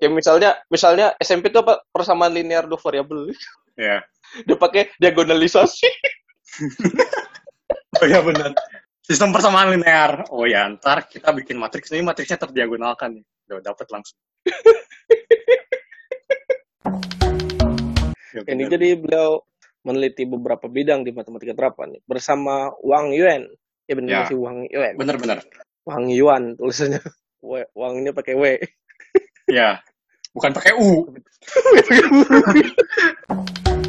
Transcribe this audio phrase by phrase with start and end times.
[0.00, 3.36] Kayak misalnya misalnya SMP itu apa persamaan linear dua variabel.
[3.76, 4.00] Ya.
[4.48, 5.88] Dia pakai diagonalisasi.
[8.00, 8.54] Oh iya benar.
[9.02, 10.24] Sistem persamaan linear.
[10.30, 13.24] Oh ya, ntar kita bikin matriks ini matriksnya terdiagonalkan nih.
[13.50, 14.16] Udah dapat langsung.
[18.30, 19.42] Ya, Ini jadi beliau
[19.82, 23.50] meneliti beberapa bidang di matematika terapan bersama Wang Yuan.
[23.90, 24.30] Ya benar Ya.
[24.30, 24.94] sih Wang Yuan.
[24.94, 25.42] Bener-bener.
[25.82, 27.02] Wang Yuan tulisannya.
[27.42, 28.44] W, Wangnya pakai W.
[29.50, 29.82] Ya.
[30.34, 31.10] Bukan pakai U.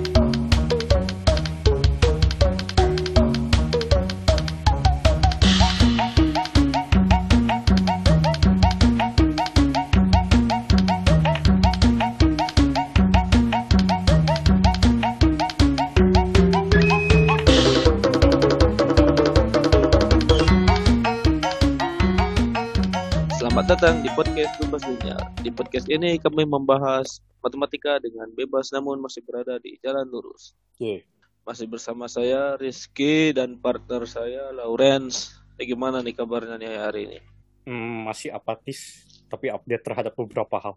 [23.71, 25.23] datang di podcast Bebas Linear.
[25.39, 30.51] Di podcast ini kami membahas matematika dengan bebas namun masih berada di jalan lurus.
[30.75, 31.07] Oke.
[31.47, 35.39] Masih bersama saya Rizky dan partner saya Lawrence.
[35.55, 37.19] Eh, gimana nih kabarnya nih hari ini?
[37.63, 40.75] Hmm, masih apatis, tapi update terhadap beberapa hal.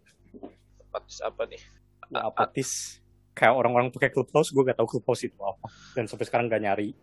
[0.87, 1.63] Apatis apa nih?
[2.15, 3.03] Nggak apatis.
[3.35, 5.67] Kayak orang-orang pakai Clubhouse, gue gak tahu Clubhouse itu apa.
[5.99, 6.95] Dan sampai sekarang gak nyari.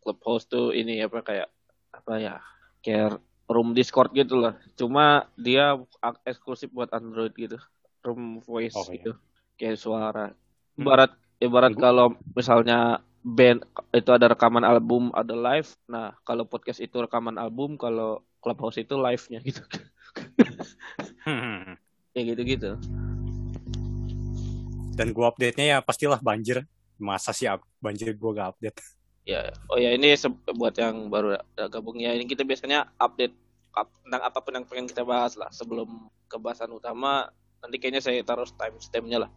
[0.00, 1.52] Clubhouse tuh ini apa kayak
[1.92, 2.40] apa ya?
[2.80, 3.20] Kayak
[3.52, 4.56] room Discord gitu lah.
[4.74, 5.76] Cuma dia
[6.24, 7.60] eksklusif buat Android gitu.
[8.02, 8.98] Room voice Oh, iya.
[8.98, 9.12] gitu.
[9.60, 10.26] Kayak suara.
[10.32, 10.82] Hmm.
[10.82, 13.62] Ibarat ibarat kalau misalnya band
[13.94, 15.70] itu ada rekaman album, ada live.
[15.86, 19.62] Nah, kalau podcast itu rekaman album, kalau Clubhouse itu live-nya gitu.
[21.22, 21.78] Hmm.
[22.12, 22.70] Kayak gitu-gitu.
[24.92, 26.66] Dan gue update-nya ya pastilah banjir.
[27.00, 27.48] Masa sih
[27.82, 28.78] banjir gue gak update?
[29.22, 30.18] Ya, oh ya ini
[30.58, 31.38] buat yang baru
[31.70, 32.10] gabung ya.
[32.14, 33.41] Ini kita biasanya update up-
[34.04, 35.88] tentang apa pun yang pengen kita bahas lah sebelum
[36.28, 37.28] ke bahasan utama.
[37.62, 39.30] Nanti kayaknya saya taruh timestamp-nya lah.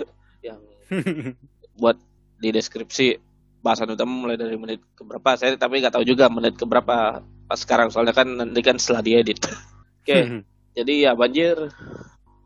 [0.46, 0.58] yang
[1.80, 1.96] buat
[2.42, 3.20] di deskripsi
[3.62, 5.36] bahasan utama mulai dari menit ke berapa.
[5.36, 9.04] Saya tapi nggak tahu juga menit ke berapa pas sekarang soalnya kan nanti kan setelah
[9.04, 9.38] diedit.
[10.02, 10.42] Oke,
[10.74, 11.54] jadi ya banjir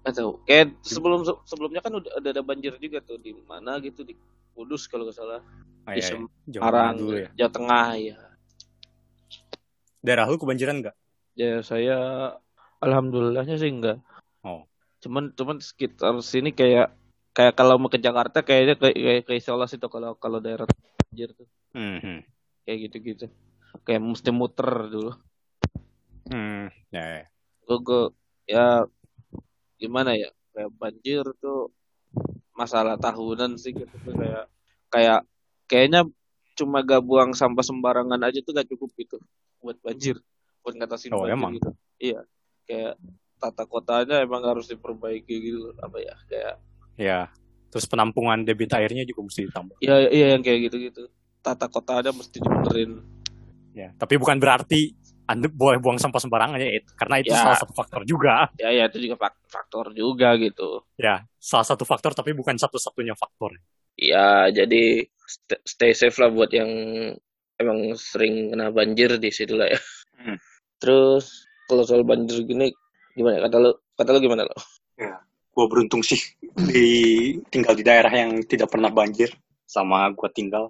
[0.07, 4.15] atau kayak sebelum sebelumnya kan udah udah ada banjir juga tuh di mana gitu di
[4.55, 5.43] Kudus kalau nggak salah
[5.87, 6.27] Ah, di iya, iya.
[6.51, 7.29] Semarang ya.
[7.39, 8.19] Jawa Tengah ya
[10.03, 10.95] Daerah lu kebanjiran gak?
[11.37, 11.97] Ya saya
[12.81, 14.01] alhamdulillahnya sih enggak
[14.41, 14.63] Oh.
[14.99, 16.95] cuman cuman sekitar sini kayak
[17.31, 21.35] kayak kalau mau ke Jakarta kayaknya kayak kayak ke isolasi tuh kalau kalau daerah banjir
[21.35, 21.45] tuh
[21.77, 22.25] Hmm.
[22.65, 23.27] kayak gitu gitu
[23.85, 25.13] kayak mesti muter dulu
[26.27, 26.73] Hmm.
[26.91, 27.25] Ya, ya.
[27.63, 28.15] gue gue-
[28.47, 28.67] ya
[29.77, 31.71] gimana ya kayak banjir tuh
[32.51, 34.45] masalah tahunan sih gitu tuh kayak
[34.89, 35.21] kayak
[35.67, 36.01] kayaknya
[36.57, 39.21] cuma gak buang sampah sembarangan aja tuh gak cukup gitu
[39.61, 40.17] buat banjir
[40.67, 41.53] buat ngatasin Oh, banjir emang?
[41.55, 42.21] gitu iya
[42.67, 42.99] kayak
[43.37, 46.55] tata kotanya emang harus diperbaiki gitu apa ya kayak
[46.97, 47.29] Ya.
[47.69, 49.77] Terus penampungan debit airnya juga mesti ditambah.
[49.79, 51.03] iya iya yang kayak gitu gitu
[51.39, 53.05] tata kotanya mesti dibenerin
[53.71, 53.93] Ya.
[53.93, 54.97] Tapi bukan berarti
[55.27, 57.43] anda boleh buang sampah sembarangan ya, karena itu Ya.
[57.43, 58.49] salah satu faktor juga.
[58.57, 63.13] ya ya itu juga fak- faktor juga gitu Ya, salah satu faktor tapi bukan satu-satunya
[63.13, 63.59] faktor.
[63.95, 66.71] Ya, jadi st- stay safe lah buat yang
[67.57, 69.81] emang sering kena banjir di situ lah ya.
[70.17, 70.39] Hmm.
[70.77, 72.71] Terus kalau soal banjir gini
[73.17, 73.43] gimana?
[73.49, 74.57] Kata lu, kata lu gimana lo?
[75.57, 76.21] Gue beruntung sih
[76.69, 76.87] di
[77.49, 79.33] tinggal di daerah yang tidak pernah banjir
[79.65, 80.69] sama gue tinggal.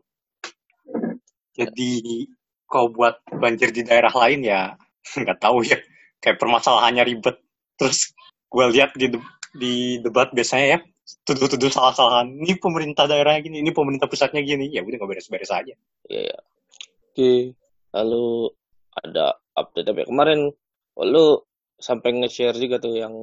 [1.56, 2.26] Jadi
[2.66, 4.78] kalau buat banjir di daerah lain ya
[5.20, 5.78] nggak tahu ya.
[6.22, 7.36] Kayak permasalahannya ribet.
[7.76, 8.14] Terus
[8.46, 9.74] gue lihat di de- di
[10.04, 10.78] debat biasanya ya
[11.26, 12.30] tuduh-tuduh salah-salahan.
[12.30, 14.70] Ini pemerintah daerahnya gini, ini pemerintah pusatnya gini.
[14.70, 15.74] Ya udah nggak beres-beres aja.
[16.10, 16.38] Iya ya.
[17.10, 17.32] Oke.
[17.94, 18.50] Lalu
[19.04, 20.06] ada update apa ya?
[20.08, 20.40] Kemarin
[20.96, 21.26] lu
[21.76, 23.14] sampai nge-share juga tuh yang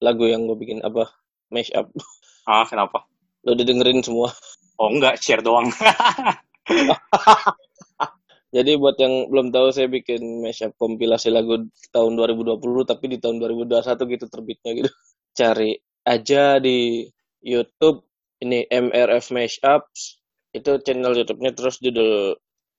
[0.00, 1.12] lagu yang gue bikin apa?
[1.52, 1.88] Mash up.
[2.48, 3.04] Ah, kenapa?
[3.46, 4.32] Lu udah dengerin semua.
[4.80, 5.70] Oh enggak, share doang.
[8.50, 13.38] Jadi buat yang belum tahu saya bikin mashup kompilasi lagu tahun 2020 tapi di tahun
[13.38, 13.86] 2021
[14.18, 14.90] gitu terbitnya gitu.
[15.38, 17.06] Cari aja di
[17.44, 18.02] YouTube
[18.42, 20.18] ini MRF Mashups
[20.50, 22.34] itu channel YouTube-nya terus judul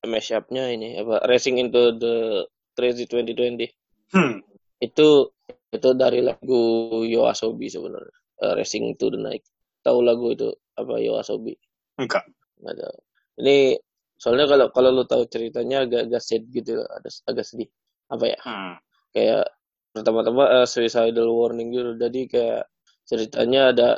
[0.05, 3.69] mashup-nya ini apa Racing into the Crazy 2020.
[4.15, 4.41] Hmm.
[4.81, 5.31] Itu
[5.71, 8.17] itu dari lagu Yoasobi sebenarnya.
[8.41, 9.45] Eh, Racing to the Night.
[9.85, 11.53] Tahu lagu itu apa Yoasobi?
[12.01, 12.25] Enggak.
[12.61, 12.97] Nggak tahu.
[13.41, 13.57] Ini
[14.21, 17.69] soalnya kalau kalau lu tahu ceritanya agak agak sad gitu ada agak sedih
[18.05, 18.77] apa ya Hmm.
[19.17, 19.49] kayak
[19.97, 22.63] pertama-tama eh, suicidal warning gitu jadi kayak
[23.09, 23.89] ceritanya ada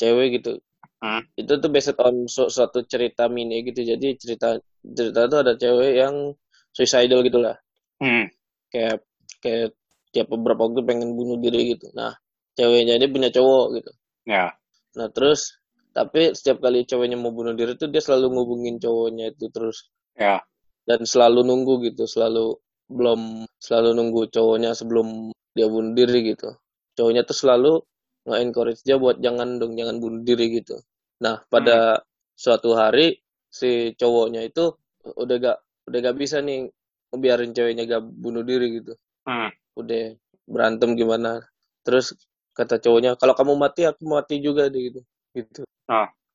[0.00, 0.64] cewek gitu
[0.96, 1.22] Hmm.
[1.36, 5.92] itu tuh based on su- suatu cerita mini gitu jadi cerita cerita tuh ada cewek
[6.00, 6.32] yang
[6.72, 7.56] suicidal gitulah
[8.00, 8.28] Hmm.
[8.72, 9.04] kayak
[9.40, 9.76] kayak
[10.12, 12.16] tiap beberapa waktu pengen bunuh diri gitu nah
[12.56, 13.92] ceweknya ini punya cowok gitu
[14.26, 14.56] Ya.
[14.96, 15.60] nah terus
[15.92, 20.40] tapi setiap kali ceweknya mau bunuh diri tuh dia selalu ngubungin cowoknya itu terus Ya.
[20.88, 22.56] dan selalu nunggu gitu selalu
[22.88, 26.56] belum selalu nunggu cowoknya sebelum dia bunuh diri gitu
[26.96, 27.72] cowoknya tuh selalu
[28.26, 30.82] nge-encourage dia buat jangan dong jangan bunuh diri gitu.
[31.22, 32.02] Nah pada
[32.36, 33.16] suatu hari
[33.48, 34.74] si cowoknya itu
[35.16, 36.68] udah gak udah gak bisa nih
[37.14, 38.94] biarin ceweknya gak bunuh diri gitu.
[39.26, 39.50] Hmm.
[39.74, 40.14] udah
[40.46, 41.42] berantem gimana.
[41.82, 42.14] Terus
[42.54, 45.00] kata cowoknya kalau kamu mati aku mati juga deh gitu.
[45.34, 45.62] Gitu.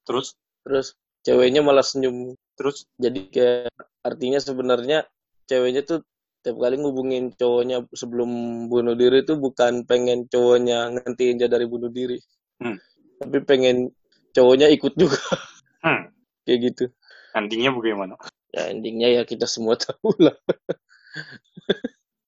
[0.04, 0.36] Terus?
[0.68, 0.88] Terus
[1.24, 2.36] ceweknya malah senyum.
[2.60, 2.86] Terus?
[3.00, 3.72] Jadi kayak
[4.04, 5.08] artinya sebenarnya
[5.48, 6.00] ceweknya tuh
[6.42, 8.30] tiap kali ngubungin cowoknya sebelum
[8.68, 12.18] bunuh diri tuh bukan pengen cowoknya ngantiin dia dari bunuh diri.
[12.62, 12.78] Hmm.
[13.22, 13.90] tapi pengen
[14.34, 15.18] cowoknya ikut juga.
[15.82, 16.14] Hmm,
[16.46, 16.94] kayak gitu.
[17.34, 18.14] Endingnya bagaimana?
[18.54, 20.38] ya endingnya ya kita semua tahu lah.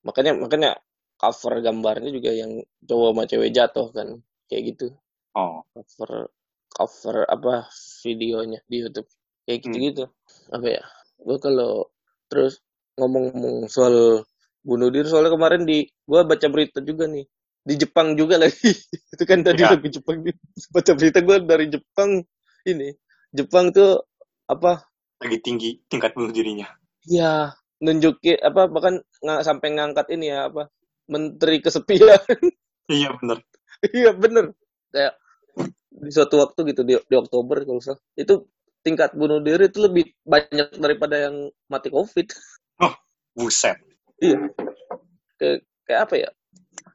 [0.01, 0.79] Makanya makanya
[1.19, 4.07] cover gambarnya juga yang cowok sama cewek jatuh kan.
[4.49, 4.87] Kayak gitu.
[5.37, 5.61] Oh.
[5.69, 6.33] cover
[6.73, 7.69] cover apa
[8.01, 9.09] videonya di YouTube.
[9.45, 10.05] Kayak gitu gitu
[10.49, 10.83] apa ya?
[11.21, 11.93] Gue kalau
[12.27, 12.57] terus
[12.97, 14.25] ngomong-ngomong soal
[14.63, 15.07] bunuh diri.
[15.07, 17.25] Soalnya kemarin di gue baca berita juga nih.
[17.63, 18.71] Di Jepang juga lagi.
[19.13, 19.75] Itu kan tadi Ya.
[19.77, 20.23] Jepang
[20.73, 22.23] baca berita gue dari Jepang
[22.67, 22.89] ini.
[23.33, 24.03] Jepang tuh
[24.47, 24.83] apa?
[25.23, 26.67] Lagi tinggi tingkat bunuh dirinya.
[27.03, 27.51] ya
[27.83, 30.71] nunjukin apa bahkan nggak sampai ngangkat ini ya apa
[31.11, 32.19] menteri kesepian.
[32.91, 33.39] Iya bener.
[33.95, 34.51] iya bener.
[34.91, 35.15] Kayak
[35.87, 37.95] di suatu waktu gitu di, di Oktober kalau salah.
[38.19, 38.51] Itu
[38.83, 42.27] tingkat bunuh diri itu lebih banyak daripada yang mati covid
[43.33, 43.81] Buset.
[44.21, 44.37] iya
[45.35, 46.29] kayak kayak apa ya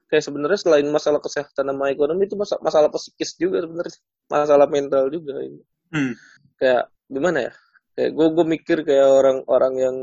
[0.06, 5.10] kayak sebenarnya selain masalah kesehatan sama ekonomi itu masalah masalah psikis juga sebenarnya masalah mental
[5.10, 5.58] juga ini
[5.88, 6.12] Hmm.
[6.56, 7.52] kayak gimana ya
[7.92, 9.96] kayak gue gue mikir kayak orang-orang yang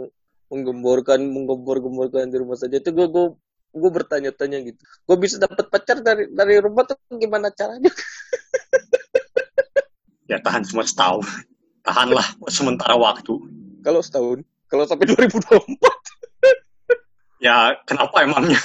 [0.50, 3.26] menggemborkan menggembor-gemborkan di rumah saja itu gue gue
[3.72, 7.90] gue bertanya-tanya gitu gue bisa dapat pacar dari dari rumah tuh gimana caranya
[10.26, 11.22] Ya tahan cuma setahun.
[11.80, 13.38] Tahanlah sementara waktu.
[13.80, 15.66] kalau setahun kalau sampai 2024
[17.46, 18.58] Ya kenapa emangnya?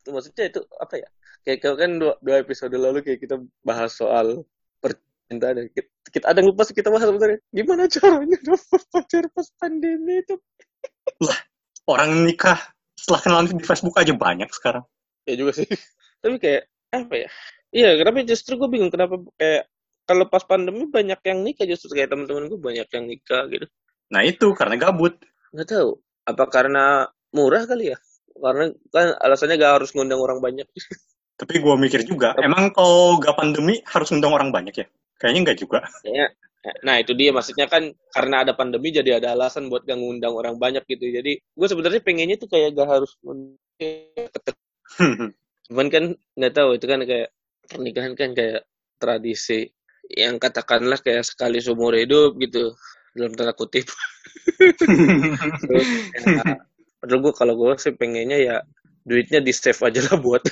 [0.00, 1.08] itu maksudnya itu apa ya
[1.46, 4.42] kayak kayak kan dua, dua episode lalu kayak kita bahas soal
[4.80, 5.64] percintaan ya.
[5.70, 10.36] kita, kita ada lupa sih kita bahas sebenarnya gimana caranya dapat pacar pas pandemi itu
[11.90, 12.60] Orang nikah
[12.94, 14.84] setelah kenalan di Facebook aja banyak sekarang.
[15.26, 15.68] ya juga sih
[16.20, 17.28] tapi kayak apa ya
[17.70, 19.69] iya kenapa justru gue bingung kenapa kayak
[20.10, 23.70] kalau pas pandemi banyak yang nikah justru kayak teman-teman gue banyak yang nikah gitu
[24.10, 25.14] Nah itu karena gabut.
[25.54, 27.98] nggak tahu apa karena murah kali ya
[28.34, 30.66] karena kan alasannya gak harus ngundang orang banyak
[31.40, 34.86] Tapi gue mikir juga, emang kalau gak pandemi harus ngundang orang banyak ya?
[35.16, 35.78] Kayaknya nggak juga.
[36.04, 36.26] Kayaknya,
[36.84, 40.60] nah itu dia maksudnya kan karena ada pandemi jadi ada alasan buat gak ngundang orang
[40.60, 43.56] banyak gitu jadi gue sebenarnya pengennya tuh kayak gak harus ngundang
[45.72, 46.04] cuman kan
[46.36, 47.32] nggak tahu itu kan kayak
[47.64, 48.68] pernikahan kan kayak
[49.00, 49.72] tradisi
[50.14, 52.74] yang katakanlah kayak sekali seumur hidup gitu
[53.14, 53.86] dalam tanda kutip
[55.60, 56.56] Terus, ya,
[57.02, 58.56] padahal gue kalau gue sih pengennya ya
[59.06, 60.42] duitnya di save aja lah buat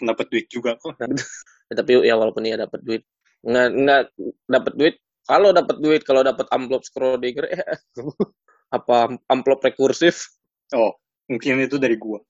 [0.00, 0.96] Dapat duit juga kok.
[0.96, 3.02] Ya, tapi ya walaupun ya dapat duit
[3.40, 4.02] nggak nggak
[4.48, 7.62] dapat duit kalau dapat duit kalau dapat amplop Schrödinger eh
[8.76, 10.28] apa amplop rekursif
[10.70, 10.94] Oh,
[11.26, 12.22] mungkin itu dari gua.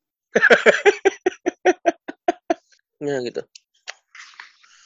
[3.04, 3.42] ya gitu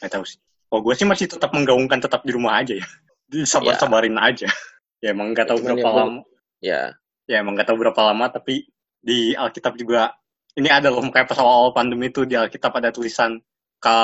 [0.03, 0.41] Nggak tahu sih.
[0.75, 2.87] Oh, gue sih masih tetap menggaungkan tetap di rumah aja ya.
[3.31, 4.51] Disabar-sabarin aja.
[5.05, 6.21] Ya emang nggak tahu Cuman berapa ya, lama.
[6.65, 6.81] ya
[7.29, 8.73] Ya emang nggak tahu berapa lama, tapi
[9.05, 10.17] di Alkitab juga
[10.57, 13.37] ini ada loh kayak pas awal pandemi itu di Alkitab ada tulisan
[13.85, 13.97] ke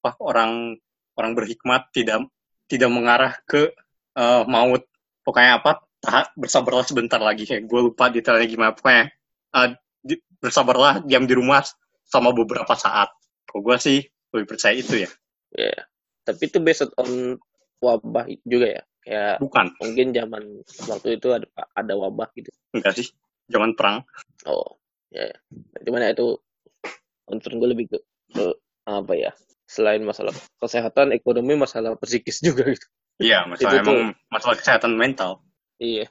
[0.00, 0.80] apa, orang
[1.20, 2.24] orang berhikmat tidak
[2.72, 3.68] tidak mengarah ke
[4.16, 4.88] eh, maut.
[5.20, 5.84] Pokoknya apa?
[6.00, 7.44] Tahan, bersabarlah sebentar lagi.
[7.44, 8.72] Kayak gue lupa detailnya gimana.
[8.72, 9.12] Pokoknya
[9.60, 9.68] eh,
[10.00, 11.60] di- bersabarlah diam di rumah
[12.08, 13.12] selama beberapa saat.
[13.44, 13.98] Kok gue sih
[14.32, 15.10] lebih percaya itu ya.
[15.54, 15.72] Ya
[16.24, 17.38] tapi itu based on
[17.80, 20.42] wabah juga ya kayak Bukan, mungkin zaman
[20.88, 21.46] waktu itu ada
[21.76, 23.08] ada wabah gitu enggak sih.
[23.52, 24.00] Zaman perang.
[24.48, 24.80] oh
[25.12, 25.36] ya ya.
[25.84, 26.40] cuman ya itu
[27.28, 27.98] concern gue lebih ke,
[28.32, 28.44] ke
[28.88, 29.30] apa ya
[29.68, 32.88] selain masalah kesehatan ekonomi masalah psikis juga gitu
[33.22, 33.94] Iya, masalah Itu tuh.
[33.94, 35.38] emang masalah kesehatan mental.
[35.78, 36.10] iya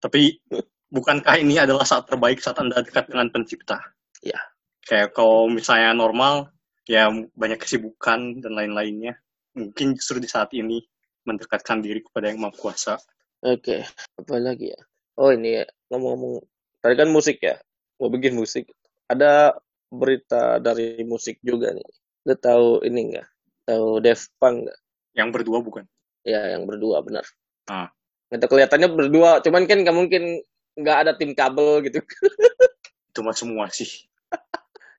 [0.00, 0.40] Tapi
[0.88, 3.78] bukankah ini adalah saat terbaik saat Anda dekat dengan pencipta?
[4.24, 4.40] Ya.
[4.82, 6.48] Kayak kalau misalnya normal,
[6.92, 9.16] ya banyak kesibukan dan lain-lainnya.
[9.56, 10.84] Mungkin justru di saat ini
[11.24, 13.00] mendekatkan diri kepada yang Maha Kuasa.
[13.40, 13.80] Oke,
[14.20, 14.80] apa lagi ya?
[15.16, 16.44] Oh ini ya, ngomong-ngomong,
[16.84, 17.56] tadi kan musik ya,
[18.00, 18.68] mau bikin musik.
[19.08, 19.56] Ada
[19.92, 21.88] berita dari musik juga nih.
[22.28, 23.28] Lo tahu ini nggak?
[23.68, 24.78] Tahu Def Punk nggak?
[25.12, 25.84] Yang berdua bukan?
[26.24, 27.26] Ya, yang berdua benar.
[27.68, 27.92] Ah.
[28.32, 30.40] Itu kelihatannya berdua, cuman kan nggak mungkin
[30.80, 32.00] nggak ada tim kabel gitu.
[33.12, 34.08] Itu mah semua sih.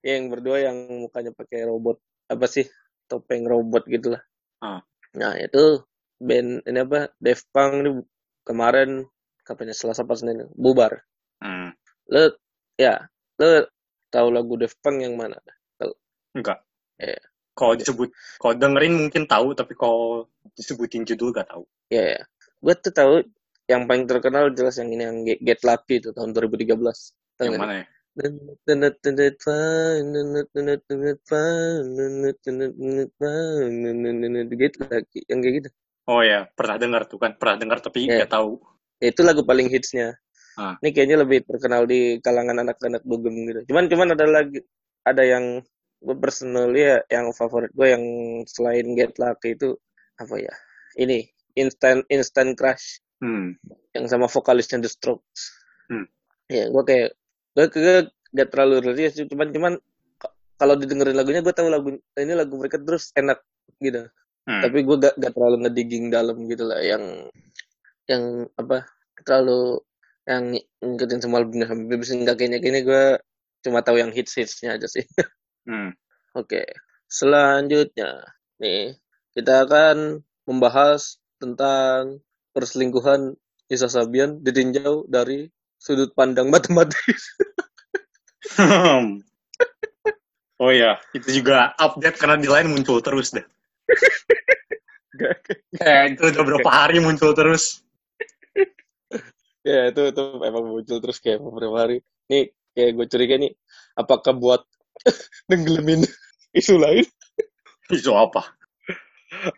[0.04, 2.68] Yang berdua yang mukanya pakai robot apa sih
[3.08, 4.24] topeng robot gitu lah
[4.60, 4.80] Ah.
[5.16, 5.84] nah itu
[6.20, 7.92] band ini apa Def Punk ini
[8.44, 9.04] kemarin
[9.44, 11.04] katanya Selasa pas Senin bubar
[11.44, 11.76] Hmm.
[12.08, 12.32] lo
[12.76, 13.04] ya
[13.36, 13.68] lo
[14.08, 15.36] tahu lagu Def Punk yang mana
[16.34, 16.66] Enggak.
[16.98, 17.22] Iya.
[17.54, 18.10] Kalau disebut,
[18.42, 20.26] kalau dengerin mungkin tahu, tapi kalau
[20.58, 21.62] disebutin judul gak tahu.
[21.94, 22.22] ya ya
[22.58, 23.14] gue tuh tahu
[23.70, 27.60] yang paling terkenal jelas yang ini yang Get, Get Lucky itu tahun 2013 Tahu Yang
[27.62, 27.86] mana ya?
[34.54, 35.70] Gitu lagi yang kayak gitu
[36.04, 37.32] Oh ya, pernah dengar tuh kan.
[37.40, 38.60] Pernah dengar tapi nggak tahu.
[39.00, 40.20] Ya, itu lagu paling hitsnya
[40.54, 40.78] Ah.
[40.86, 44.62] ini kayaknya lebih terkenal di kalangan anak-anak dugem gitu cuman cuman ada lagi
[45.02, 45.66] ada yang
[45.98, 48.04] gue personally ya yang favorit gue yang
[48.46, 49.74] selain Get Lucky itu
[50.22, 50.54] apa ya
[51.02, 51.26] ini
[51.58, 53.56] Instant Instant Crush Hmm.
[53.96, 55.56] yang sama vokalisnya The Strokes.
[55.88, 56.12] Hmm.
[56.52, 57.16] Ya, gue kayak
[57.54, 57.98] gue gue
[58.34, 59.74] gak terlalu sih, cuman cuman
[60.58, 63.42] kalau didengerin lagunya gue tahu lagu ini lagu mereka terus enak
[63.82, 64.10] gitu.
[64.44, 64.62] Hmm.
[64.62, 67.30] Tapi gue gak, gak terlalu ngedigging dalam gitu lah yang
[68.10, 68.84] yang apa
[69.24, 69.80] terlalu
[70.28, 73.04] yang ngikutin semua albumnya sampai bisa nggak kayaknya kayaknya gue
[73.64, 75.06] cuma tahu yang hits hitsnya aja sih.
[75.64, 75.96] Hmm.
[76.36, 76.68] Oke,
[77.08, 78.20] selanjutnya
[78.60, 79.00] nih
[79.32, 82.20] kita akan membahas tentang
[82.52, 83.40] perselingkuhan
[83.72, 85.48] Nisa Sabian ditinjau dari
[85.84, 87.36] sudut pandang matematis.
[90.64, 93.44] oh ya, itu juga update karena di lain muncul terus deh.
[95.76, 97.84] Kayak itu udah berapa hari muncul terus.
[99.64, 102.00] ya itu itu emang muncul terus kayak beberapa hari.
[102.32, 103.52] Nih kayak gue curiga nih,
[104.00, 104.64] apakah buat
[105.52, 106.08] nenggelamin
[106.56, 107.04] isu lain?
[107.92, 108.56] Itu apa?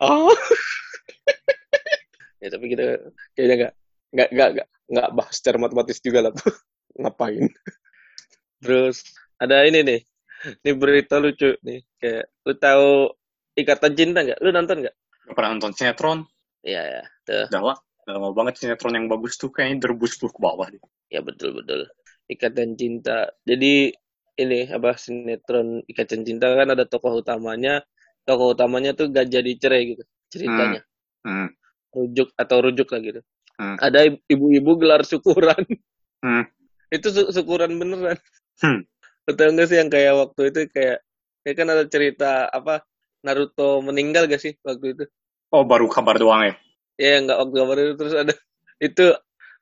[0.01, 0.33] Ah.
[2.41, 3.73] ya tapi kita kayaknya nggak
[4.15, 6.53] nggak nggak nggak nggak bahas secara matematis juga lah tuh
[7.01, 7.45] ngapain
[8.63, 9.03] terus
[9.37, 9.99] ada ini nih
[10.63, 12.87] ini berita lucu nih kayak lu tahu
[13.57, 14.95] ikatan cinta nggak lu nonton nggak
[15.25, 16.19] Gak pernah nonton sinetron.
[16.61, 17.77] iya ya tuh Udah lah.
[18.05, 20.69] Udah lama banget sinetron yang bagus tuh kayaknya derbus tuh ke bawah.
[20.69, 20.77] deh.
[21.09, 21.89] ya betul betul
[22.29, 23.89] ikatan cinta jadi
[24.37, 27.81] ini apa sinetron ikatan cinta kan ada tokoh utamanya
[28.27, 30.81] tokoh utamanya tuh gak jadi cerai gitu ceritanya
[31.25, 31.49] Hmm.
[31.97, 33.21] rujuk atau rujuk lah gitu.
[33.55, 33.77] Hmm.
[33.79, 35.63] Ada ibu-ibu gelar syukuran.
[36.25, 36.45] Hmm.
[36.89, 38.17] itu su- syukuran beneran.
[38.61, 38.85] Hmm.
[39.25, 41.01] Betul nggak sih yang kayak waktu itu kayak
[41.41, 42.85] kayak kan ada cerita apa
[43.25, 45.03] Naruto meninggal gak sih waktu itu?
[45.49, 46.53] Oh baru kabar doang ya?
[47.01, 48.33] Ya nggak waktu kabar itu terus ada
[48.77, 49.05] itu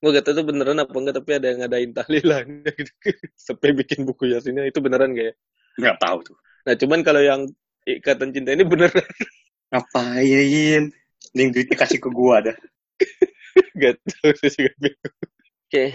[0.03, 2.91] gue gak tahu itu beneran apa enggak tapi ada yang ngadain tahlilannya gitu.
[3.47, 5.35] Sampai bikin buku yasinnya itu beneran gak ya?
[5.79, 6.37] Nggak tahu tuh.
[6.67, 7.47] Nah cuman kalau yang
[7.87, 9.07] ikatan cinta ini beneran
[9.71, 10.91] Ngapain?
[11.33, 12.55] Mending duitnya kasih ke gua dah.
[13.81, 15.13] gak tahu saya juga bingung.
[15.63, 15.85] Oke,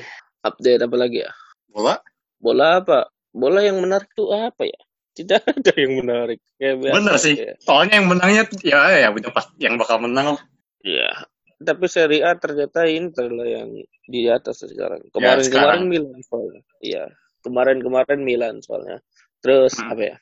[0.43, 1.31] update apa lagi ya?
[1.69, 1.95] Bola?
[2.39, 2.99] Bola apa?
[3.31, 4.81] Bola yang menarik tuh apa ya?
[5.15, 6.39] Tidak ada yang menarik.
[6.57, 7.35] Kayak biasa Bener sih.
[7.39, 7.53] aja.
[7.63, 10.43] Soalnya yang menangnya ya ya udah pas yang bakal menang lah.
[10.83, 11.11] Iya.
[11.59, 13.71] Tapi Serie A ternyata Inter lah yang
[14.07, 15.03] di atas sekarang.
[15.03, 15.81] Ya, Kemarin-kemarin sekarang.
[15.91, 16.63] Milan soalnya.
[16.79, 17.05] Iya.
[17.43, 19.03] Kemarin-kemarin Milan soalnya.
[19.43, 19.91] Terus Hmm.
[19.91, 20.17] apa ya?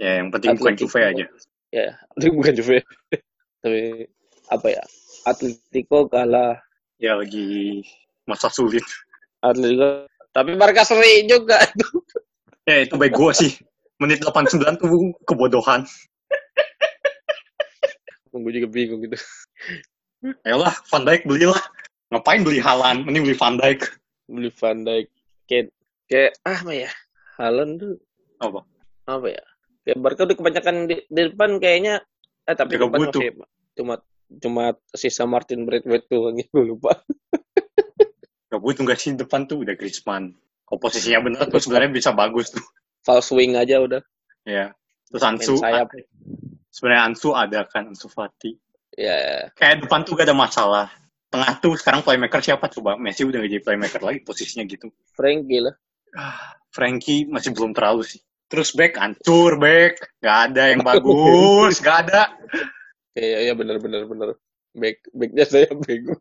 [0.00, 0.88] Ya yang penting bukan Atletico.
[0.88, 1.24] Juve aja.
[1.68, 2.80] Ya, itu bukan Juve.
[3.60, 4.08] Tapi
[4.48, 4.82] apa ya?
[5.28, 6.56] Atletico kalah.
[6.98, 7.84] Ya lagi
[8.24, 8.84] masa sulit.
[9.44, 10.08] Atletico.
[10.32, 11.58] Tapi Barca seri juga.
[12.68, 13.56] Ya itu baik gua sih.
[13.98, 15.82] Menit 89 tuh kebodohan.
[18.30, 19.18] Gue juga bingung gitu.
[20.46, 21.58] Ayolah, Van Dijk belilah.
[22.14, 23.02] Ngapain beli Halan?
[23.02, 23.82] Mending beli Van Dijk.
[24.30, 25.10] Beli Van Dijk.
[25.50, 25.74] Kayak,
[26.06, 26.90] kayak ah, apa ya?
[27.38, 27.94] Haaland tuh
[28.38, 28.60] Apa?
[29.08, 29.42] apa ya?
[29.82, 31.94] Kayak Barca udah kebanyakan di, di depan kayaknya
[32.48, 33.20] eh tapi Juga depan butuh.
[33.20, 33.32] masih
[33.78, 33.94] cuma
[34.28, 37.00] cuma sisa Martin Braithwaite tuh gitu lupa.
[38.52, 40.32] Gak butuh nggak sih depan tuh udah Griezmann.
[40.64, 42.64] Kalau posisinya bener tuh sebenarnya bisa bagus tuh.
[43.04, 44.00] False wing aja udah
[44.48, 44.72] Ya.
[45.08, 45.88] Terus Ansu, sayap.
[46.72, 48.56] sebenarnya Ansu ada kan Ansu Fati.
[48.96, 50.86] Ya, Kayak depan tuh gak ada masalah.
[51.28, 52.96] Tengah tuh sekarang playmaker siapa coba?
[52.96, 54.88] Messi udah gak jadi playmaker lagi posisinya gitu.
[55.12, 55.76] Frankie lah.
[56.16, 58.20] Ah, Frankie masih belum terlalu sih.
[58.48, 62.32] Terus back hancur back, gak ada yang bagus, gak ada.
[63.18, 64.28] Kayak ya benar benar benar.
[64.78, 66.14] Back backnya saya bego.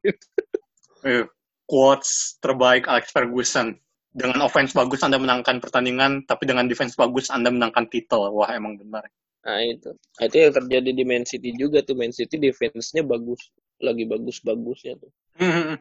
[1.06, 1.30] Eh,
[1.70, 3.78] quotes terbaik Alex Ferguson.
[4.18, 8.34] Dengan offense bagus Anda menangkan pertandingan, tapi dengan defense bagus Anda menangkan titel.
[8.34, 9.06] Wah emang benar.
[9.46, 9.94] Nah itu.
[9.94, 11.94] Nah, itu yang terjadi di Man City juga tuh.
[11.94, 13.54] Man City defense-nya bagus.
[13.78, 15.12] Lagi bagus-bagusnya tuh.
[15.38, 15.78] Hmm.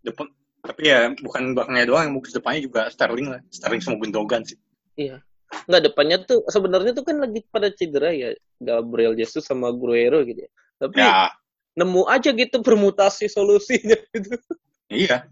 [0.00, 0.24] Depan,
[0.64, 3.40] tapi ya bukan belakangnya doang yang bagus depannya juga Sterling lah.
[3.52, 4.56] Sterling sama Gundogan sih.
[4.96, 5.20] Iya.
[5.66, 10.42] Nggak depannya tuh sebenarnya tuh kan lagi pada cedera ya Gabriel Jesus sama Guerrero gitu
[10.42, 10.50] ya.
[10.76, 11.30] Tapi Ya,
[11.74, 14.36] nemu aja gitu permutasi solusinya gitu.
[14.90, 15.24] iya.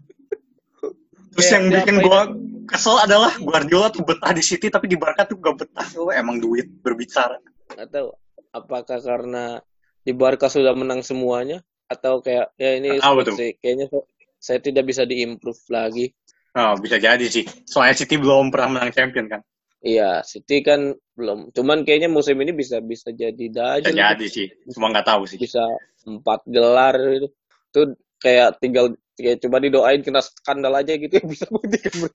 [1.35, 2.07] Terus Kayak yang bikin diapain?
[2.07, 2.21] gua
[2.65, 5.87] kesel adalah Guardiola tuh betah di City tapi di Barca tuh gak betah.
[5.99, 7.37] Oh, emang duit berbicara.
[7.75, 8.07] Tahu
[8.49, 9.59] apakah karena
[10.01, 13.35] di Barca sudah menang semuanya atau kayak ya ini seperti- tuh.
[13.59, 14.07] kayaknya saya-
[14.39, 16.13] saya tidak bisa diimprove lagi.
[16.55, 17.43] Oh, bisa jadi sih.
[17.67, 19.41] Soalnya City belum pernah menang champion kan.
[19.85, 21.53] Iya, City kan belum.
[21.53, 24.49] Cuman kayaknya musim ini bisa bisa jadi dah Bisa jadi sih.
[24.73, 25.37] Cuma nggak tahu sih.
[25.37, 25.61] Bisa
[26.09, 27.29] empat gelar itu.
[27.69, 32.09] Tuh kayak tinggal kayak coba didoain kena skandal aja gitu ya bisa buktikan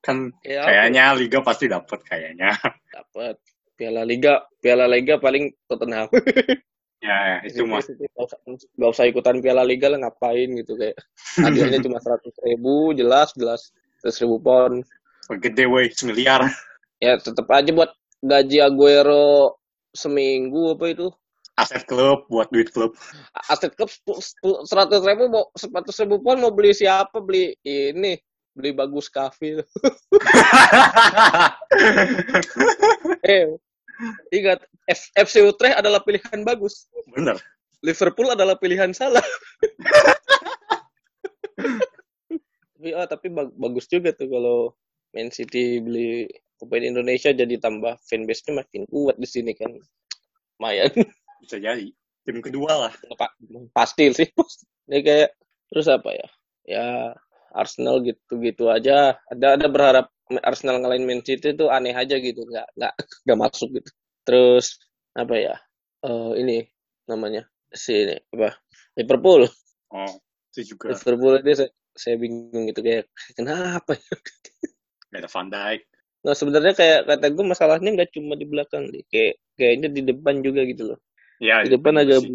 [0.00, 0.64] Kan apa?
[0.64, 2.56] kayaknya Liga pasti dapat kayaknya.
[2.88, 3.36] dapat
[3.76, 6.08] Piala Liga, Piala Liga paling Tottenham.
[7.04, 7.84] ya, itu mah.
[8.80, 10.96] Gak usah ikutan Piala Liga lah ngapain gitu kayak
[11.36, 14.80] hadiahnya cuma seratus ribu jelas jelas seratus ribu pound
[15.38, 16.42] Gede weh, semiliar.
[16.98, 19.54] ya tetap aja buat gaji Aguero
[19.92, 21.08] seminggu apa itu
[21.54, 22.96] Aset klub buat duit klub.
[23.46, 23.92] aset klub
[24.64, 28.16] seratus ribu mau seratus ribu pound mau beli siapa beli ini
[28.50, 29.60] beli bagus kafe
[33.22, 33.46] eh
[34.32, 37.36] ingat F- FC Utrecht adalah pilihan bagus Bener.
[37.80, 39.22] Liverpool adalah pilihan salah
[42.80, 44.72] tapi ah tapi bag- bagus juga tuh kalau
[45.12, 46.24] Man City beli
[46.56, 49.68] pemain Indonesia jadi tambah fanbase-nya makin kuat di sini kan.
[50.56, 50.88] Lumayan.
[51.44, 51.92] Bisa jadi.
[52.24, 52.92] Tim kedua lah.
[53.20, 53.36] Pa-
[53.76, 54.28] pasti sih.
[54.88, 55.30] Ini kayak
[55.68, 56.28] terus apa ya?
[56.64, 56.86] Ya
[57.52, 59.20] Arsenal gitu-gitu aja.
[59.28, 60.06] Ada ada berharap
[60.40, 62.48] Arsenal ngalahin Man City itu aneh aja gitu.
[62.48, 62.94] Nggak nggak
[63.28, 63.90] nggak masuk gitu.
[64.24, 64.80] Terus
[65.12, 65.54] apa ya?
[66.00, 66.64] Eh ini
[67.04, 67.44] namanya
[67.76, 68.56] si ini apa?
[68.96, 69.44] Liverpool.
[69.92, 70.12] Oh,
[70.56, 70.96] itu juga.
[70.96, 71.52] Liverpool ini
[72.04, 73.04] saya, bingung gitu kayak
[73.38, 74.14] kenapa ya
[75.12, 75.80] Gak ada Van Dijk.
[76.20, 80.34] nah sebenarnya kayak kata gue masalahnya nggak cuma di belakang deh kayak kayaknya di depan
[80.46, 80.98] juga gitu loh
[81.40, 82.30] Ya, di depan agak sih.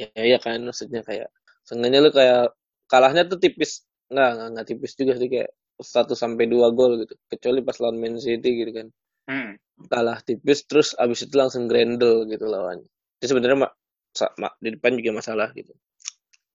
[0.00, 1.28] ya ya kan maksudnya kayak
[1.68, 2.42] sengaja lu kayak
[2.92, 3.72] kalahnya tuh tipis
[4.12, 5.50] nggak nggak, nggak tipis juga sih kayak
[5.94, 8.88] satu sampai dua gol gitu kecuali pas lawan Man City gitu kan
[9.28, 9.56] Hmm.
[9.92, 13.72] kalah tipis terus abis itu langsung grendel gitu lawannya jadi sebenarnya mak,
[14.42, 15.72] mak- di depan juga masalah gitu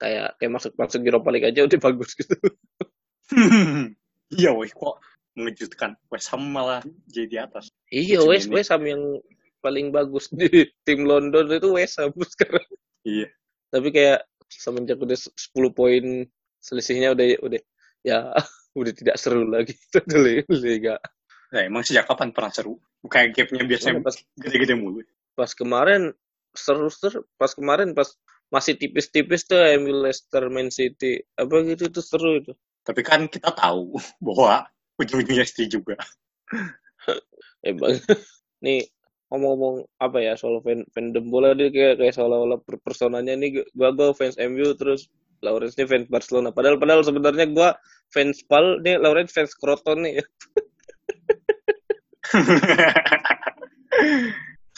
[0.03, 2.35] kayak kayak masuk masuk Europa League aja udah bagus gitu
[4.33, 4.97] Iya, weh, kok
[5.33, 5.97] mengejutkan.
[6.13, 7.73] West Ham malah jadi di atas.
[7.89, 8.61] iya West ini.
[8.61, 9.01] West Ham yang
[9.61, 10.49] paling bagus di
[10.85, 12.65] tim London itu West Ham sekarang
[13.03, 13.29] Iya.
[13.69, 15.33] tapi kayak semenjak udah 10
[15.73, 16.05] poin
[16.61, 17.61] selisihnya udah udah
[18.05, 18.19] ya
[18.75, 21.01] udah tidak seru lagi di liga
[21.53, 22.81] Nah, emang sejak kapan pernah seru?
[23.05, 25.05] Kayak gapnya biasanya pas gede-gede mulu.
[25.33, 26.13] pas kemarin
[26.53, 28.09] seru seru pas kemarin pas
[28.53, 31.25] masih tipis-tipis tuh MU Leicester Man City.
[31.41, 32.53] Apa gitu itu seru itu.
[32.85, 34.69] Tapi kan kita tahu bahwa
[35.01, 35.97] ujung-ujungnya City juga.
[37.63, 37.97] bang
[38.67, 38.87] nih
[39.31, 43.95] ngomong-ngomong apa ya soal fan fandom bola dia kayak kayak seolah-olah per personanya nih gua
[43.95, 45.09] gua fans MU terus
[45.41, 46.53] Lawrence ini fans Barcelona.
[46.53, 47.75] Padahal padahal sebenarnya gua
[48.13, 50.21] fans Pal nih Lawrence fans Croton nih.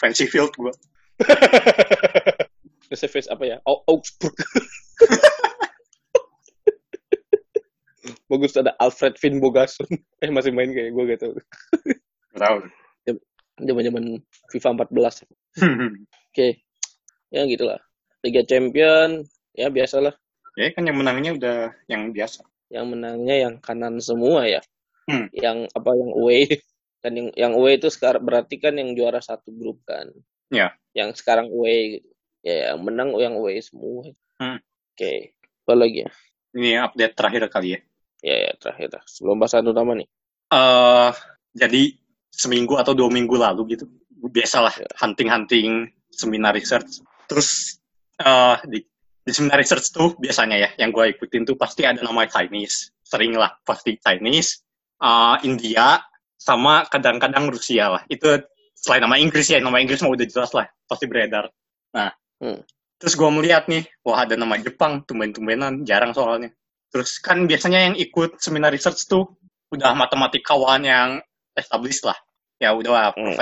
[0.01, 0.73] Fancy field gue.
[2.89, 3.57] Face apa ya?
[3.65, 4.35] Au- Augsburg.
[8.25, 9.89] Bagus ada Alfred Finn Bogason.
[10.21, 11.29] Eh masih main kayak gue gitu.
[12.35, 12.57] Gak tau.
[13.61, 14.19] Zaman-zaman
[14.51, 15.25] FIFA 14.
[16.33, 16.49] Oke.
[17.31, 17.79] Ya gitulah.
[18.25, 19.23] Liga Champion
[19.55, 20.17] ya biasalah.
[20.55, 21.59] ya kan yang menangnya udah
[21.91, 22.43] yang biasa.
[22.71, 24.63] Yang menangnya yang kanan semua ya.
[25.07, 25.29] Hmm.
[25.35, 26.43] Yang apa yang away
[27.05, 30.09] kan yang yang away itu sekarang berarti kan yang juara satu grup kan.
[30.49, 30.73] Ya.
[30.97, 32.09] Yang sekarang away gitu.
[32.45, 34.13] Ya yang menang yang away semua.
[34.37, 34.61] Hmm.
[34.93, 35.33] Oke.
[35.65, 36.11] Apa lagi ya?
[36.55, 37.81] Ini update terakhir kali ya.
[38.21, 39.03] Ya, ya terakhir dah.
[39.09, 40.09] Sebelum bahasan utama nih.
[40.55, 41.13] eh
[41.57, 41.97] jadi
[42.31, 43.89] seminggu atau dua minggu lalu gitu
[44.29, 44.89] biasalah Ya.
[45.01, 47.81] hunting-hunting seminar research terus
[48.21, 48.79] eh di,
[49.25, 53.35] di seminar research tuh biasanya ya yang gue ikutin tuh pasti ada nama Chinese sering
[53.35, 54.63] lah pasti Chinese
[55.01, 55.99] eh, India
[56.37, 58.27] sama kadang-kadang Rusia lah itu
[58.77, 61.49] selain nama Inggris ya nama Inggris mah udah jelas lah pasti beredar
[61.95, 62.61] nah Hmm.
[62.99, 66.51] terus gue melihat nih wah ada nama Jepang tumben-tumbenan jarang soalnya.
[66.95, 69.35] Terus kan biasanya yang ikut seminar research tuh
[69.75, 71.19] udah matematikawan yang
[71.59, 72.17] established lah.
[72.63, 73.35] Ya udah Hmm.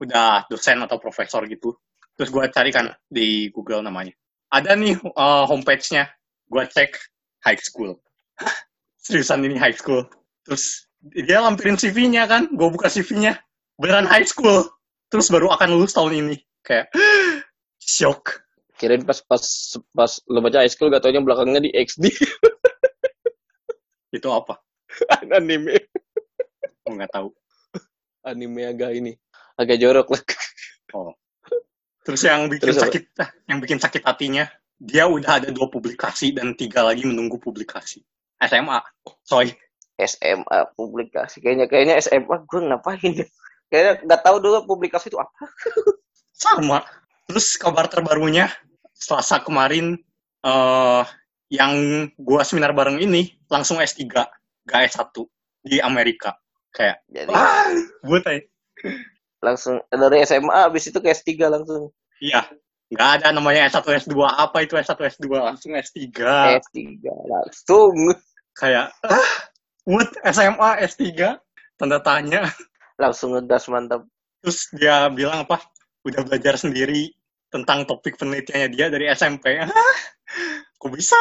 [0.00, 1.76] udah dosen atau profesor gitu.
[2.16, 4.12] Terus gue cari kan di Google namanya.
[4.52, 6.08] Ada nih uh, homepage-nya.
[6.50, 6.98] Gue cek
[7.48, 7.96] high school.
[9.00, 10.04] Seriusan ini high school?
[10.44, 13.40] Terus dia lampirin CV-nya kan gue buka CV-nya
[13.80, 14.68] beneran high school.
[15.08, 16.36] Terus baru akan lulus tahun ini.
[16.60, 16.92] Kayak
[17.90, 18.46] shock
[18.78, 19.44] Kirain pas pas
[19.92, 22.08] pas lo baca high school gak taunya belakangnya di XD
[24.16, 24.62] itu apa
[25.36, 25.76] anime
[26.86, 27.28] gue nggak tahu
[28.24, 29.12] anime agak ini
[29.58, 30.22] agak jorok lah
[32.00, 32.84] Terus yang bikin Terus apa?
[32.88, 33.02] sakit,
[33.46, 34.48] yang bikin sakit hatinya,
[34.80, 38.00] dia udah ada dua publikasi dan tiga lagi menunggu publikasi.
[38.40, 38.80] SMA.
[39.22, 39.52] Soy.
[40.00, 43.26] SMA publikasi kayaknya kayaknya SMA gue ngapain ya
[43.68, 45.44] kayaknya nggak tahu dulu publikasi itu apa
[46.32, 46.80] Sama.
[47.30, 48.50] Terus kabar terbarunya
[48.90, 49.94] Selasa kemarin
[50.42, 51.04] eh
[51.50, 51.74] yang
[52.18, 54.06] gua seminar bareng ini langsung S3,
[54.66, 55.14] gak S1
[55.62, 56.34] di Amerika.
[56.74, 57.70] Kayak jadi ah,
[58.02, 58.42] buat aja.
[59.40, 61.90] langsung dari SMA abis itu ke S3 langsung
[62.20, 62.44] Iya.
[62.90, 64.14] Nggak ada namanya S1, S2.
[64.26, 65.26] Apa itu S1, S2?
[65.30, 66.10] Langsung S3.
[66.58, 67.94] S3 langsung
[68.58, 69.30] Kayak, ah,
[69.86, 70.10] what?
[70.26, 71.38] SMA, S3?
[71.78, 72.50] Tanda tanya.
[73.00, 74.04] langsung ngegas mantap
[74.44, 75.64] Terus dia bilang apa?
[76.04, 77.12] Udah belajar sendiri
[77.50, 79.58] tentang topik penelitiannya dia dari SMP.
[80.78, 81.18] Kok bisa?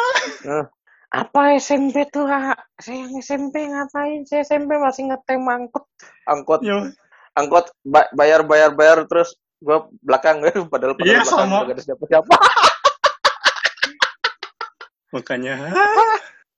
[1.10, 2.70] apa SMP tuh Kak?
[2.78, 5.90] saya yang SMP ngapain saya SMP masih ngetem angkot
[6.30, 6.86] angkot Ya,
[7.34, 11.66] angkot ba- bayar bayar bayar terus gua belakang padahal padahal Iya, belakang sama.
[11.66, 12.30] gak ada siapa siapa
[15.10, 15.74] makanya,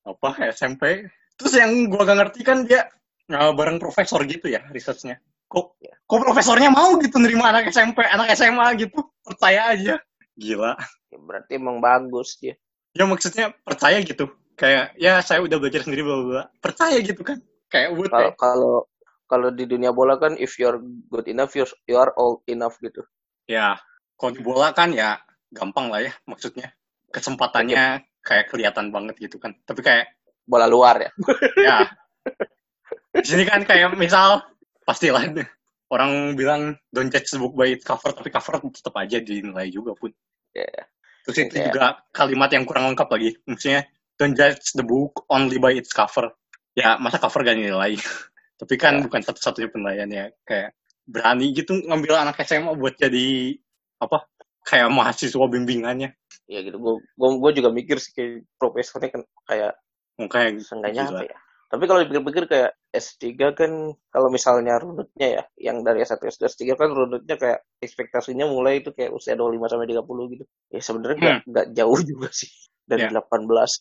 [0.03, 1.07] apa SMP?
[1.39, 2.91] Terus yang gua gak ngerti kan dia
[3.31, 5.15] eh, bareng profesor gitu ya risetnya.
[5.51, 9.03] Kok, kok profesornya mau gitu nerima anak SMP, anak SMA gitu?
[9.19, 9.99] Percaya aja.
[10.39, 10.79] Gila.
[11.11, 12.55] ya, berarti emang bagus dia
[12.95, 14.31] Ya maksudnya percaya gitu.
[14.55, 16.43] Kayak, ya saya udah belajar sendiri, bla bla bla.
[16.63, 17.43] Percaya gitu kan.
[17.67, 18.75] Kayak buat kalau kalau
[19.31, 22.99] kalau di dunia bola kan if you're good enough you're, you are old enough gitu
[23.47, 23.79] ya
[24.19, 25.15] kalau di bola kan ya
[25.55, 26.75] gampang lah ya maksudnya
[27.15, 30.11] kesempatannya kayak kelihatan banget gitu kan tapi kayak
[30.43, 31.11] bola luar ya
[31.55, 31.77] ya
[33.23, 34.43] di sini kan kayak misal
[34.91, 35.47] pastilah deh,
[35.87, 39.95] orang bilang don't judge the book by its cover tapi cover tetap aja dinilai juga
[39.95, 40.11] pun.
[40.51, 40.67] Ya.
[41.23, 43.37] terus itu Kayak- juga kalimat yang kurang lengkap lagi.
[43.47, 43.87] Maksudnya
[44.19, 46.33] don't judge the book only by its cover.
[46.75, 47.95] Ya masa cover gak dinilai?
[48.59, 49.05] Tapi kan Ya.
[49.07, 50.25] bukan satu-satunya penilaian ya.
[50.43, 50.75] Kayak
[51.07, 53.53] berani gitu ngambil anak SMA buat jadi
[54.01, 54.25] apa
[54.65, 56.09] kayak mahasiswa bimbingannya.
[56.49, 56.81] Ya gitu.
[57.15, 59.73] Gua juga mikir sih kayak profesornya kan kayak
[60.25, 61.21] kayak seenggaknya gila.
[61.21, 61.37] apa ya
[61.71, 63.23] tapi kalau dipikir-pikir kayak S3
[63.55, 63.71] kan
[64.11, 68.91] kalau misalnya runutnya ya yang dari S1 S2 S3 kan runutnya kayak ekspektasinya mulai itu
[68.91, 70.43] kayak usia 25 sampai 30 gitu.
[70.67, 72.51] Ya sebenarnya nggak nggak jauh juga sih
[72.83, 73.15] dari Hmm.
[73.15, 73.23] Ya.
[73.23, 73.71] 18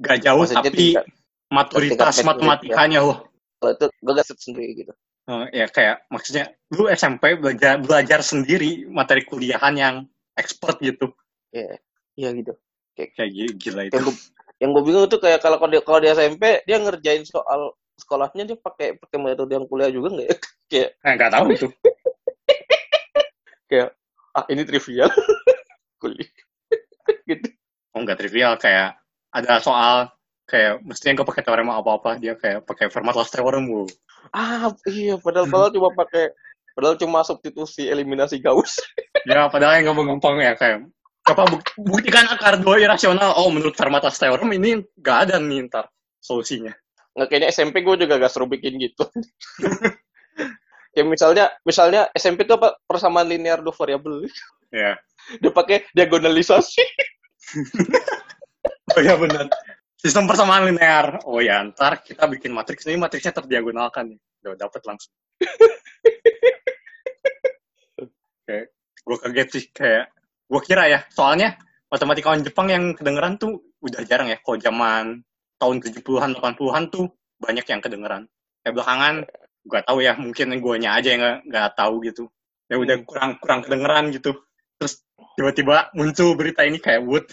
[0.00, 1.08] gak jauh Maksudnya tapi tingkat-
[1.50, 3.18] maturitas tingkat matematikanya loh
[3.58, 4.92] kalau itu gue gak sendiri gitu.
[5.26, 9.96] Eh, ya kayak maksudnya lu SMP belajar belajar sendiri materi kuliahan yang
[10.32, 11.12] expert gitu.
[11.50, 11.76] Ya
[12.14, 12.54] iya gitu.
[12.96, 13.98] Kayak gi- gila itu.
[13.98, 14.14] gue
[14.60, 18.56] yang gue bingung tuh kayak kalau dia kalau di SMP dia ngerjain soal sekolahnya dia
[18.60, 20.36] pakai pakai metode yang kuliah juga nggak ya?
[20.70, 21.66] Kayak eh, nggak tahu itu.
[23.70, 23.88] Kayak
[24.36, 25.10] ah ini trivial
[26.00, 26.30] kuliah.
[27.24, 27.48] Gitu.
[27.96, 29.00] Oh nggak trivial kayak
[29.34, 30.12] ada soal
[30.46, 33.86] kayak mestinya nggak pakai teorema apa apa dia kayak pakai Fermat-Last theorem wow.
[34.34, 36.34] ah iya padahal padahal cuma pakai
[36.74, 38.78] padahal cuma substitusi eliminasi Gauss.
[39.26, 40.90] Ya padahal yang gampang-gampang ya kayak
[41.28, 43.36] apa buk- buktikan akar dua irasional.
[43.36, 45.88] Oh menurut Fermat-Last theorem ini nggak ada nih ntar
[46.20, 46.72] solusinya.
[47.16, 49.04] Nggak kayaknya SMP gue juga gak seru bikin gitu.
[50.90, 52.74] Ya misalnya misalnya SMP itu apa?
[52.82, 54.26] Persamaan linear dua variabel.
[54.74, 54.98] Ya.
[55.38, 56.82] Dia pakai diagonalisasi.
[58.98, 59.46] Oh ya benar.
[59.94, 61.22] Sistem persamaan linear.
[61.30, 64.18] Oh ya ntar kita bikin matriks ini matriksnya terdiagonalkan nih.
[64.42, 65.14] Udah dapet langsung.
[68.50, 68.74] Kayak
[69.06, 70.10] gue kaget sih kayak
[70.50, 71.54] gue kira ya soalnya
[71.90, 74.38] matematikawan Jepang yang kedengeran tuh udah jarang ya.
[74.42, 75.22] Kalau zaman
[75.62, 77.06] tahun 70-an 80-an tuh
[77.38, 78.22] banyak yang kedengeran.
[78.66, 79.14] Kayak belakangan
[79.70, 82.24] gak tahu ya mungkin guanya aja yang nggak nggak tahu gitu.
[82.70, 84.34] Ya udah kurang kurang kedengeran gitu.
[84.80, 85.04] Terus
[85.38, 87.26] tiba-tiba muncul berita ini kayak wood.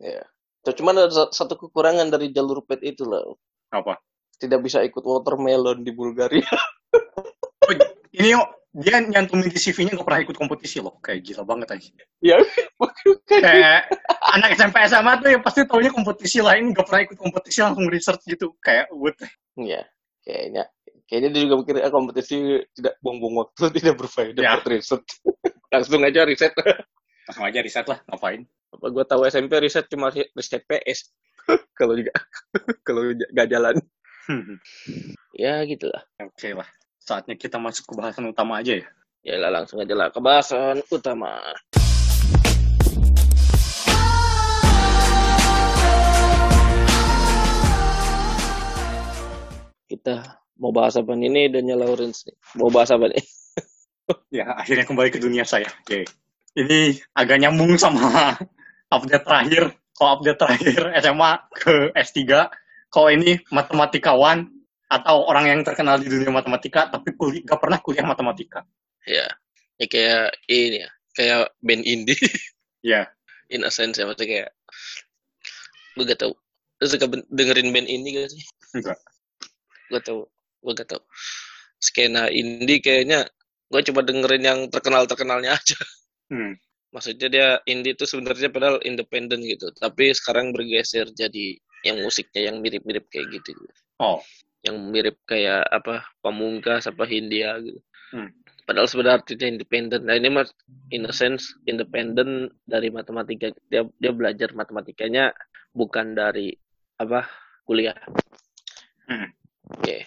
[0.00, 0.24] Ya
[0.60, 3.40] cuman ada sa- satu kekurangan dari jalur pet itu loh.
[3.72, 3.96] Apa?
[4.40, 6.48] Tidak bisa ikut watermelon di Bulgaria.
[7.60, 7.72] Oh,
[8.16, 10.94] ini yuk, dia nyantumin di CV-nya gak pernah ikut kompetisi loh.
[11.02, 11.90] Kayak gila banget aja.
[12.22, 12.36] ya
[13.26, 13.90] Kayak
[14.30, 18.22] anak SMP SMA tuh ya pasti taunya kompetisi lain, gak pernah ikut kompetisi langsung research
[18.26, 18.54] gitu.
[18.62, 19.18] Kayak what?
[19.58, 19.82] ya
[20.22, 20.64] kayaknya
[21.04, 22.36] kayaknya dia juga mikir ah, kompetisi
[22.72, 24.50] tidak buang-buang waktu tidak berfaedah Ya.
[24.56, 25.02] buat riset
[25.74, 26.54] langsung aja riset
[27.28, 28.42] Langsung aja riset lah, ngapain.
[28.70, 31.10] apa gue tahu SMP riset cuma ri- riset PS
[31.74, 32.14] kalau juga
[32.86, 33.76] kalau j- gak jalan
[34.28, 34.62] Hmm,
[35.34, 36.68] ya gitulah Oke lah,
[37.00, 38.86] saatnya kita masuk ke bahasan utama aja ya.
[39.24, 41.40] ya lah langsung aja lah ke bahasan utama
[49.88, 53.24] kita mau bahas apa nih ini Daniel Lawrence nih mau bahas apa nih
[54.30, 55.70] Ya, akhirnya kembali ke dunia saya.
[55.86, 56.06] Oke.
[56.58, 58.34] Ini agak nyambung sama
[58.94, 59.62] update terakhir.
[59.94, 62.18] Kalau update terakhir SMA ke S3,
[62.90, 64.50] kalau ini matematikawan
[64.90, 68.66] atau orang yang terkenal di dunia matematika, tapi kuliah, gak pernah kuliah matematika.
[69.06, 69.24] ya
[69.80, 72.20] ya kayak ini ya kayak band indie
[72.84, 73.08] Ya,
[73.52, 74.50] in a sense ya maksudnya kayak
[75.96, 76.32] gue gak tau
[76.80, 78.44] Lu suka dengerin band indie gak sih?
[78.72, 78.96] Enggak.
[79.92, 80.20] Gue tau,
[80.64, 81.02] gue gak tau.
[81.76, 83.28] Skena indie kayaknya
[83.68, 85.76] gue coba dengerin yang terkenal-terkenalnya aja.
[86.32, 86.56] Hmm.
[86.90, 89.68] Maksudnya dia indie itu sebenarnya padahal independen gitu.
[89.76, 93.52] Tapi sekarang bergeser jadi yang musiknya yang mirip-mirip kayak gitu.
[94.00, 94.24] Oh.
[94.60, 97.80] Yang mirip kayak apa Pamungkas apa Hindia gitu.
[98.12, 98.30] Hmm.
[98.68, 100.00] Padahal sebenarnya artinya independen.
[100.06, 100.52] Nah ini mas
[100.94, 103.50] in a sense independen dari matematika.
[103.66, 105.34] Dia dia belajar matematikanya
[105.74, 106.54] bukan dari
[107.00, 107.26] apa
[107.66, 107.96] kuliah.
[109.10, 109.32] Hmm.
[109.74, 110.06] Oke.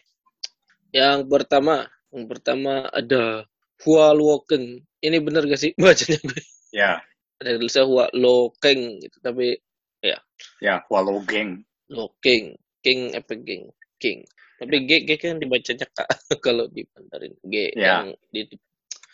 [0.94, 3.50] Yang pertama, yang pertama ada
[3.82, 4.86] Hua Luokeng.
[5.04, 6.42] Ini bener gak sih bacanya gue?
[6.72, 7.02] Ya,
[7.42, 9.60] Ada tulisnya Hua Lokeng gitu, tapi
[10.00, 11.62] ya, Wallow Gang.
[11.92, 13.68] Lokeng, King apa King,
[14.04, 14.28] King.
[14.60, 16.04] Tapi G, G kan dibacanya K
[16.46, 17.34] kalau di Mandarin.
[17.48, 18.04] G Ya.
[18.04, 18.44] yang di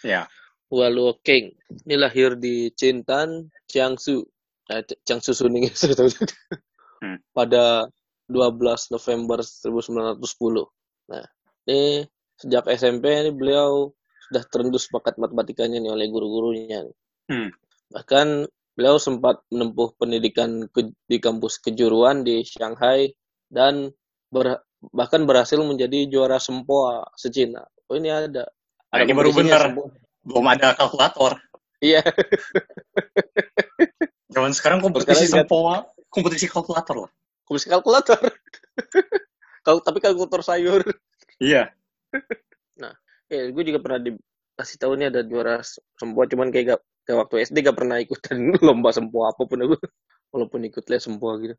[0.02, 0.26] Ya,
[0.72, 1.54] Hua Luokeng.
[1.86, 4.26] Ini lahir di Cintan, Jiangsu.
[4.66, 5.70] C- Jiangsu Suning.
[7.00, 7.16] Hmm.
[7.32, 7.88] Pada
[8.28, 10.68] 12 November 1910.
[11.08, 11.24] Nah,
[11.64, 12.04] ini
[12.36, 13.96] sejak SMP ini beliau
[14.28, 16.84] sudah terendus bakat matematikanya nih oleh guru-gurunya.
[17.32, 17.56] Hmm.
[17.96, 23.16] Bahkan beliau sempat menempuh pendidikan ke- di kampus kejuruan di Shanghai
[23.48, 23.96] dan
[24.28, 27.68] ber- bahkan berhasil menjadi juara sempoa se-Cina.
[27.92, 28.48] Oh ini ada.
[28.90, 29.92] Nah, ini baru sempoa.
[30.24, 31.40] belum ada kalkulator.
[31.80, 32.04] Iya.
[34.36, 35.76] Zaman sekarang kompetisi Sekarang sempoa,
[36.12, 37.12] kompetisi kalkulator lah.
[37.48, 38.20] Kompetisi kalkulator.
[39.66, 40.82] Kalau tapi kalkulator sayur.
[41.42, 41.74] Iya.
[43.30, 45.62] Ya, gue juga pernah dikasih tahu nih ada juara
[46.02, 49.78] sempoa, cuman kayak gak, kayak waktu SD gak pernah ikutan lomba sempoa apa pun aku.
[50.34, 51.54] Walaupun ikut les sempoa gitu.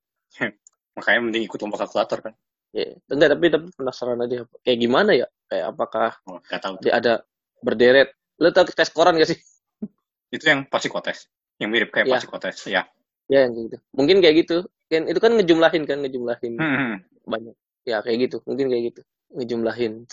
[0.98, 2.34] Makanya mending ikut lomba kalkulator kan.
[2.70, 5.26] Ya, enggak tapi tapi penasaran aja kayak gimana ya?
[5.50, 6.78] Kayak apakah Oh, tahu.
[6.86, 7.12] dia ada
[7.66, 8.14] berderet?
[8.38, 9.38] Lo tau tes koran gak sih?
[10.30, 11.26] Itu yang psikotes.
[11.58, 12.16] Yang mirip kayak Iya.
[12.22, 12.56] psikotes.
[12.70, 12.82] Ya.
[13.26, 13.76] Ya yang gitu.
[13.98, 14.56] Mungkin kayak gitu.
[14.86, 16.94] Kan itu kan ngejumlahin kan ngejumlahin Hmm.
[17.26, 17.54] banyak.
[17.84, 18.36] Ya kayak gitu.
[18.46, 19.00] Mungkin kayak gitu.
[19.34, 20.06] Ngejumlahin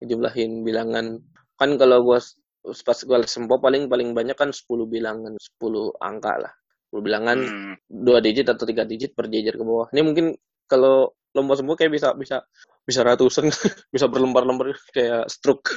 [0.00, 1.24] ngejumlahin bilangan.
[1.56, 2.20] Kan kalau gua
[2.64, 6.52] pas gua les sempoa paling paling banyak kan 10 bilangan, 10 angka lah.
[6.92, 7.74] 10 bilangan Hmm.
[7.88, 9.88] dua digit atau tiga digit berjejer ke bawah.
[9.90, 10.36] Ini mungkin
[10.68, 12.46] kalau lomba semua kayak bisa bisa
[12.86, 13.50] bisa ratusan,
[13.94, 15.74] bisa berlembar-lembar kayak stroke.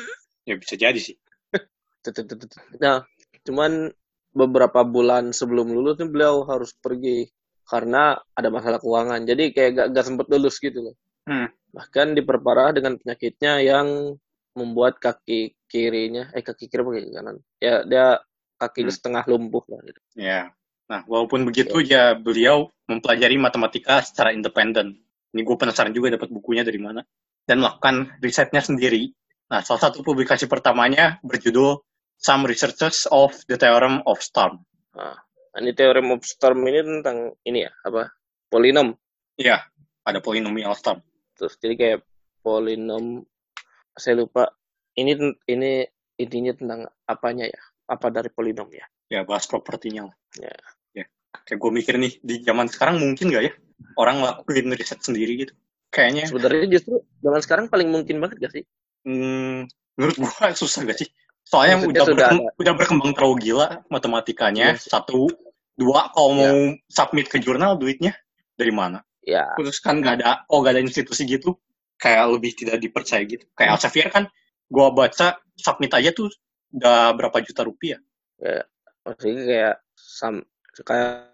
[0.48, 1.18] Ya bisa jadi sih.
[2.80, 3.04] Nah,
[3.44, 3.92] cuman
[4.32, 7.28] beberapa bulan sebelum lulus nih beliau harus pergi
[7.68, 9.28] karena ada masalah keuangan.
[9.28, 10.96] Jadi kayak gak, gak sempet lulus gitu loh.
[11.28, 11.52] Hmm.
[11.76, 14.16] Bahkan diperparah dengan penyakitnya yang
[14.56, 17.38] membuat kaki kirinya, eh kaki kiri apa kaki kanan?
[17.60, 18.06] Ya dia
[18.56, 18.98] kakinya Hmm.
[18.98, 19.80] setengah lumpuh lah.
[19.84, 20.00] Gitu.
[20.16, 20.56] Ya.
[20.88, 24.96] Nah, walaupun begitu ya beliau mempelajari matematika secara independen.
[25.34, 27.04] Ini gue penasaran juga dapat bukunya dari mana.
[27.48, 29.08] Dan melakukan risetnya sendiri.
[29.48, 31.80] Nah, salah satu publikasi pertamanya berjudul
[32.20, 34.68] Some Researches of the Theorem of Storm.
[34.98, 35.16] Nah,
[35.62, 38.14] ini teorem of storm ini tentang ini ya, apa?
[38.50, 38.94] Polinom.
[39.38, 39.62] Iya,
[40.06, 41.02] ada polinomial storm.
[41.38, 42.00] Terus jadi kayak
[42.42, 43.22] polinom
[43.94, 44.54] saya lupa
[44.98, 45.14] ini
[45.50, 45.86] ini
[46.18, 47.62] intinya tentang apanya ya?
[47.88, 48.86] Apa dari polinom ya?
[49.08, 50.10] Ya, bahas propertinya.
[50.38, 50.54] Ya.
[50.94, 51.06] Ya.
[51.46, 53.54] Kayak gue mikir nih, di zaman sekarang mungkin gak ya?
[53.98, 55.54] Orang ngelakuin riset sendiri gitu.
[55.90, 58.64] Kayaknya, Sebenarnya justru zaman sekarang paling mungkin banget gak sih?
[59.08, 60.30] hmm, menurut gue
[60.62, 61.10] susah gak sih?
[61.48, 64.76] Soalnya Maksudnya udah, sudah berkem- udah berkembang terlalu gila matematikanya.
[64.76, 64.90] Iya sih.
[64.92, 65.32] Satu,
[65.80, 66.40] dua, kalau Iya.
[66.44, 66.54] mau
[66.92, 68.12] submit ke jurnal duitnya
[68.60, 69.00] dari mana?
[69.24, 71.56] Ya, Terus kan gak ada, oh gak ada institusi gitu,
[72.00, 73.48] kayak lebih tidak dipercaya gitu.
[73.56, 74.24] Kayak Elsevier kan,
[74.68, 76.28] gue baca submit aja tuh
[76.76, 78.00] udah berapa juta rupiah.
[79.08, 80.44] maksudnya kayak sam
[80.84, 81.32] kayak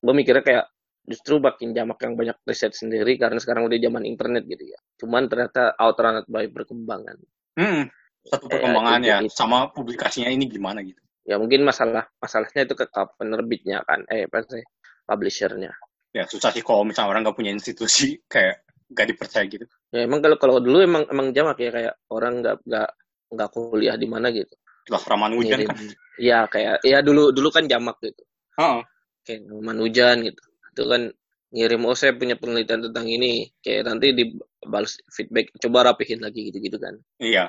[0.00, 0.64] gue mikirnya kayak
[1.06, 4.78] justru makin jamak yang banyak riset sendiri karena sekarang udah zaman internet gitu ya.
[4.98, 7.16] Cuman ternyata alternate by perkembangan.
[7.56, 7.86] Hmm,
[8.26, 9.30] satu Eh, perkembangan itu- ya, itu.
[9.32, 10.98] sama publikasinya ini gimana gitu.
[11.26, 12.86] Ya mungkin masalah masalahnya itu ke
[13.18, 14.62] penerbitnya kan, eh apa sih
[15.02, 15.74] publishernya.
[16.14, 18.62] Ya susah sih kalau misalnya orang nggak punya institusi, kayak
[18.94, 19.66] gak dipercaya gitu.
[19.90, 22.90] Ya emang kalau kalau dulu emang emang jamak ya kayak orang nggak nggak
[23.34, 24.54] nggak kuliah di mana gitu.
[24.86, 25.78] Jelas Ramanujan Ngirim- kan.
[26.16, 28.22] Ya kayak ya dulu dulu kan jamak gitu.
[28.54, 28.80] Heeh.
[29.26, 30.38] Kayak Numan Hujan gitu.
[30.76, 31.08] Itu kan
[31.56, 33.48] ngirim oh saya punya penelitian tentang ini.
[33.64, 37.00] Kayak nanti dibalas feedback coba rapihin lagi gitu-gitu kan.
[37.16, 37.48] Iya.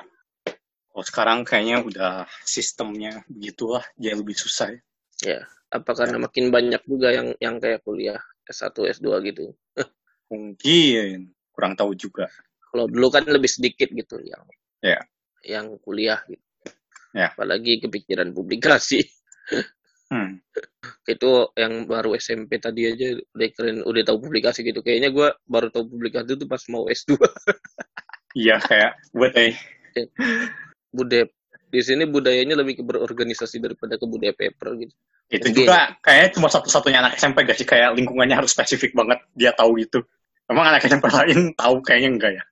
[0.88, 4.80] Kalau sekarang kayaknya udah sistemnya begitulah, jadi lebih susah ya.
[5.18, 8.16] Ya, apa karena makin banyak juga yang yang kayak kuliah
[8.48, 9.52] S1, S2 gitu.
[10.32, 12.32] Mungkin kurang tahu juga.
[12.72, 14.42] Kalau dulu kan lebih sedikit gitu yang
[14.80, 14.98] Ya.
[15.44, 16.40] yang kuliah gitu.
[17.12, 17.30] Ya.
[17.34, 19.04] Apalagi kepikiran publikasi.
[20.08, 20.40] Hmm.
[21.04, 25.68] itu yang baru SMP tadi aja udah keren udah tahu publikasi gitu kayaknya gue baru
[25.68, 27.20] tahu publikasi itu pas mau S2
[28.36, 29.56] Iya kayak buat eh
[30.88, 31.28] Budep
[31.68, 34.94] di sini budayanya lebih ke berorganisasi daripada ke budaya paper gitu.
[35.28, 39.52] Itu juga kayaknya cuma satu-satunya anak SMP gak sih kayak lingkungannya harus spesifik banget dia
[39.52, 40.00] tahu gitu.
[40.48, 42.44] Emang anak SMP lain tahu kayaknya enggak ya.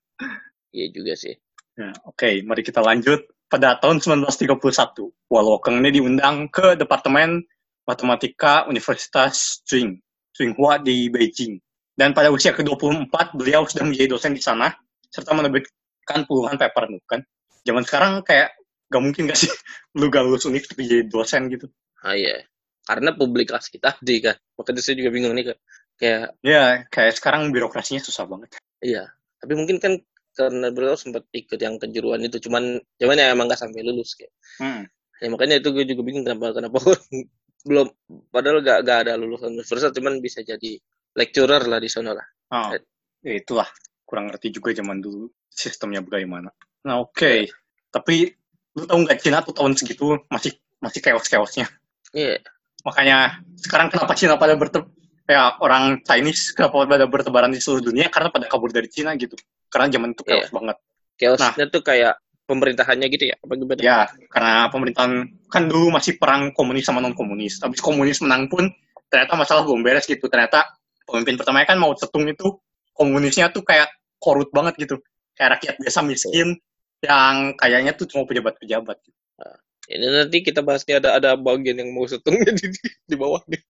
[0.77, 1.33] Iya juga sih.
[1.77, 3.25] Ya, Oke, mari kita lanjut.
[3.47, 7.47] Pada tahun 1931, Walokeng ini diundang ke Departemen
[7.87, 10.03] Matematika Universitas Tsinghua
[10.37, 11.57] Tsinghua di Beijing.
[11.97, 14.69] Dan pada usia ke-24, beliau sudah menjadi dosen di sana,
[15.09, 17.25] serta menerbitkan puluhan paper kan.
[17.65, 18.53] Zaman sekarang kayak
[18.93, 19.49] gak mungkin gak sih
[19.99, 21.71] lu gak lulus unik tapi jadi dosen gitu.
[22.05, 22.45] Ah iya.
[22.85, 24.37] Karena publikasi tadi kan.
[24.61, 25.59] Makanya saya juga bingung nih Kak.
[25.97, 28.61] Kayak Ya, kayak sekarang birokrasinya susah banget.
[28.85, 29.09] iya.
[29.41, 29.97] Tapi mungkin kan
[30.37, 34.33] karena beliau sempat ikut yang kejuruan itu cuman cuman ya emang gak sampai lulus kayak.
[34.61, 34.85] Hmm.
[35.17, 36.77] Ya makanya itu gue juga bingung kenapa kenapa
[37.69, 37.89] belum
[38.29, 40.77] padahal gak, gak ada lulusan universitas cuman bisa jadi
[41.17, 42.27] lecturer lah di sana lah.
[42.53, 42.77] Oh,
[43.25, 43.67] ya itulah.
[44.07, 46.53] Kurang ngerti juga zaman dulu sistemnya bagaimana.
[46.87, 47.51] Nah, oke.
[47.91, 48.31] Tapi
[48.77, 51.67] lu tahu nggak Cina tuh tahun segitu masih masih chaos-chaosnya.
[52.13, 52.45] Iya.
[52.85, 54.85] Makanya sekarang kenapa Cina pada berte
[55.27, 59.35] ya orang Chinese kenapa pada bertebaran di seluruh dunia karena pada kabur dari Cina gitu.
[59.77, 60.55] Karena zaman itu chaos Iya.
[60.57, 60.77] banget.
[61.21, 62.15] Chaosnya tuh kayak
[62.49, 63.81] pemerintahannya gitu ya apa gimana?
[63.85, 63.99] Ya,
[64.33, 65.13] karena pemerintahan
[65.53, 67.61] kan dulu masih perang komunis sama non komunis.
[67.61, 68.73] Habis komunis menang pun
[69.13, 70.25] ternyata masalah belum beres gitu.
[70.33, 70.65] Ternyata
[71.05, 72.57] pemimpin pertamanya kan mau Zedong itu
[72.97, 74.97] komunisnya tuh kayak korut banget gitu.
[75.37, 76.57] Kayak rakyat biasa miskin
[77.05, 78.97] yang kayaknya tuh cuma pejabat-pejabat.
[79.05, 79.19] gitu.
[79.87, 83.61] Ini nanti kita bahasnya ada ada bagian yang mau setengah di, di, di bawah nih.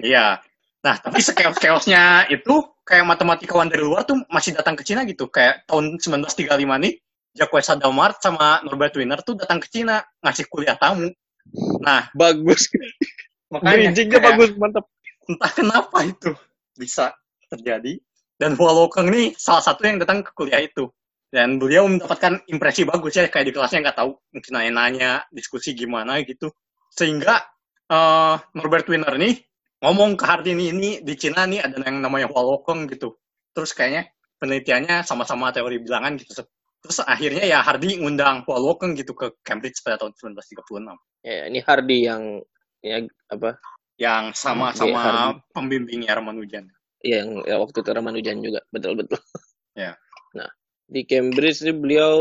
[0.00, 0.40] Iya.
[0.80, 2.54] Nah, tapi sekeos-keosnya itu
[2.88, 5.28] kayak matematikawan dari luar tuh masih datang ke Cina gitu.
[5.28, 6.94] Kayak tahun 1935 nih,
[7.36, 11.12] Jacques Hadamard sama Norbert Wiener tuh datang ke Cina ngasih kuliah tamu.
[11.84, 12.72] Nah, Bagus.
[13.52, 14.84] makanya kayak bagus mantap.
[15.28, 16.32] entah kenapa itu
[16.72, 17.12] bisa
[17.52, 18.00] terjadi.
[18.40, 20.88] Dan Wolokeng nih salah satu yang datang ke kuliah itu.
[21.28, 26.24] Dan beliau mendapatkan impresi bagus ya, kayak di kelasnya nggak tahu, mungkin nanya-nanya, diskusi gimana
[26.24, 26.48] gitu.
[26.88, 27.44] Sehingga
[27.92, 29.36] eh, Norbert Wiener nih
[29.82, 33.14] ngomong ke Hardini ini di Cina nih ada yang namanya Wolokeng gitu.
[33.54, 36.46] Terus kayaknya penelitiannya sama-sama teori bilangan gitu.
[36.78, 40.94] Terus akhirnya ya Hardy ngundang Wolokeng gitu ke Cambridge pada tahun 1936.
[41.26, 42.22] Ya, ini Hardy yang
[42.82, 43.58] ya apa?
[43.98, 45.42] Yang sama-sama Hardy.
[45.50, 46.70] pembimbingnya Ramanujan.
[47.02, 49.22] Ya, yang ya, waktu itu Ramanujan juga, betul-betul.
[49.78, 49.94] Ya.
[50.34, 50.50] Nah,
[50.90, 52.14] di Cambridge ini beliau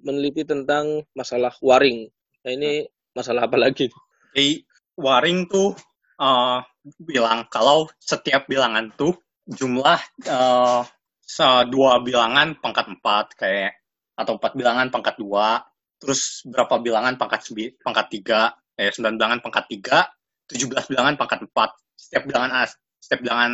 [0.00, 2.08] meneliti tentang masalah waring.
[2.40, 3.92] Nah, ini masalah apa lagi?
[4.32, 4.64] Jadi
[4.96, 5.72] Waring tuh
[6.20, 6.58] eh,
[6.98, 9.14] bilang kalau setiap bilangan tuh
[9.46, 10.82] jumlah eh,
[11.22, 13.72] se- dua bilangan pangkat empat kayak
[14.18, 15.62] atau empat bilangan pangkat dua,
[15.96, 17.48] terus berapa bilangan pangkat
[17.80, 20.04] pangkat tiga, eh sembilan bilangan pangkat tiga,
[20.46, 21.70] tujuh belas bilangan pangkat empat.
[21.96, 23.52] Setiap bilangan as, setiap bilangan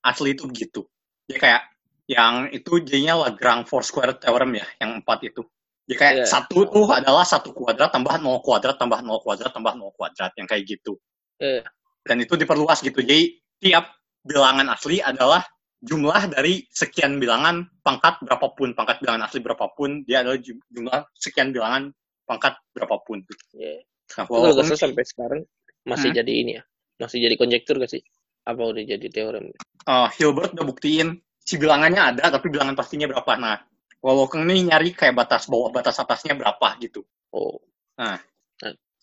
[0.00, 0.80] asli itu begitu.
[1.28, 1.62] Jadi kayak
[2.10, 5.42] yang itu jadinya Lagrange four square theorem ya, yang empat itu.
[5.86, 6.26] Jadi kayak Iya.
[6.26, 10.46] satu tuh adalah satu kuadrat tambah nol kuadrat tambah nol kuadrat tambah nol kuadrat yang
[10.48, 10.96] kayak gitu.
[11.38, 11.62] Eh,
[12.00, 13.00] Dan itu diperluas gitu.
[13.04, 13.92] Jadi tiap
[14.24, 15.44] bilangan asli adalah
[15.80, 21.52] jumlah dari sekian bilangan pangkat berapapun, pangkat bilangan asli berapapun, dia adalah ju- jumlah sekian
[21.52, 21.92] bilangan
[22.28, 23.24] pangkat berapapun.
[23.56, 23.80] ya.
[24.18, 25.40] Nah, kalau walaupun nggak salah sampai sekarang
[25.88, 26.18] masih Hmm.
[26.20, 26.62] jadi ini ya.
[27.00, 28.02] Masih jadi konjektur gak sih?
[28.44, 29.48] Apa udah jadi teorem?
[29.88, 33.32] uh, Hilbert udah buktiin si bilangannya ada, tapi bilangan pastinya berapa.
[33.40, 33.56] Nah,
[34.00, 37.04] Wolokeng nih nyari kayak batas bawah, batas atasnya berapa gitu.
[37.36, 37.60] Oh,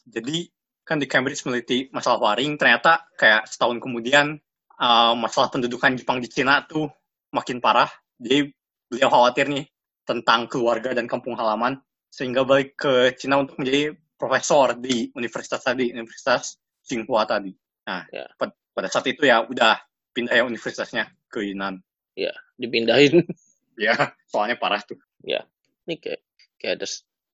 [0.08, 0.48] Jadi
[0.88, 4.40] kan di Cambridge meneliti masalah waring, ternyata kayak setahun kemudian
[4.80, 6.88] uh, masalah pendudukan Jepang di Cina tuh
[7.36, 7.92] makin parah.
[8.16, 8.48] Jadi
[8.88, 9.68] beliau khawatir nih
[10.08, 11.76] tentang keluarga dan kampung halaman,
[12.08, 17.52] sehingga balik ke Cina untuk menjadi profesor di universitas tadi, Universitas Tsinghua tadi.
[17.84, 18.26] Nah, Ya.
[18.40, 19.76] pad- pada saat itu ya udah
[20.16, 21.84] pindah ya universitasnya ke Yunan.
[22.58, 23.22] dipindahin.
[23.78, 23.94] Ya,
[24.26, 24.98] soalnya parah tuh.
[25.22, 26.26] ini kayak
[26.58, 26.88] kayak ada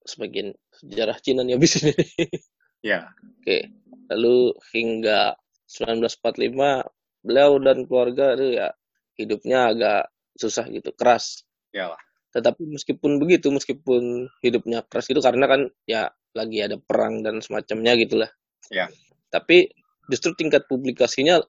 [0.03, 1.95] sebagian sejarah Cina nih habis ini.
[2.83, 3.71] Ya, Oke.
[4.11, 5.39] Lalu hingga
[5.71, 6.83] 1945
[7.23, 8.67] beliau dan keluarga itu ya
[9.15, 10.01] hidupnya agak
[10.35, 11.47] susah gitu, keras.
[11.71, 12.01] ya lah.
[12.33, 17.93] Tetapi meskipun begitu, meskipun hidupnya keras gitu karena kan ya lagi ada perang dan semacamnya
[17.95, 18.29] gitulah.
[18.73, 18.89] Ya.
[19.29, 19.69] Tapi
[20.09, 21.39] justru tingkat publikasinya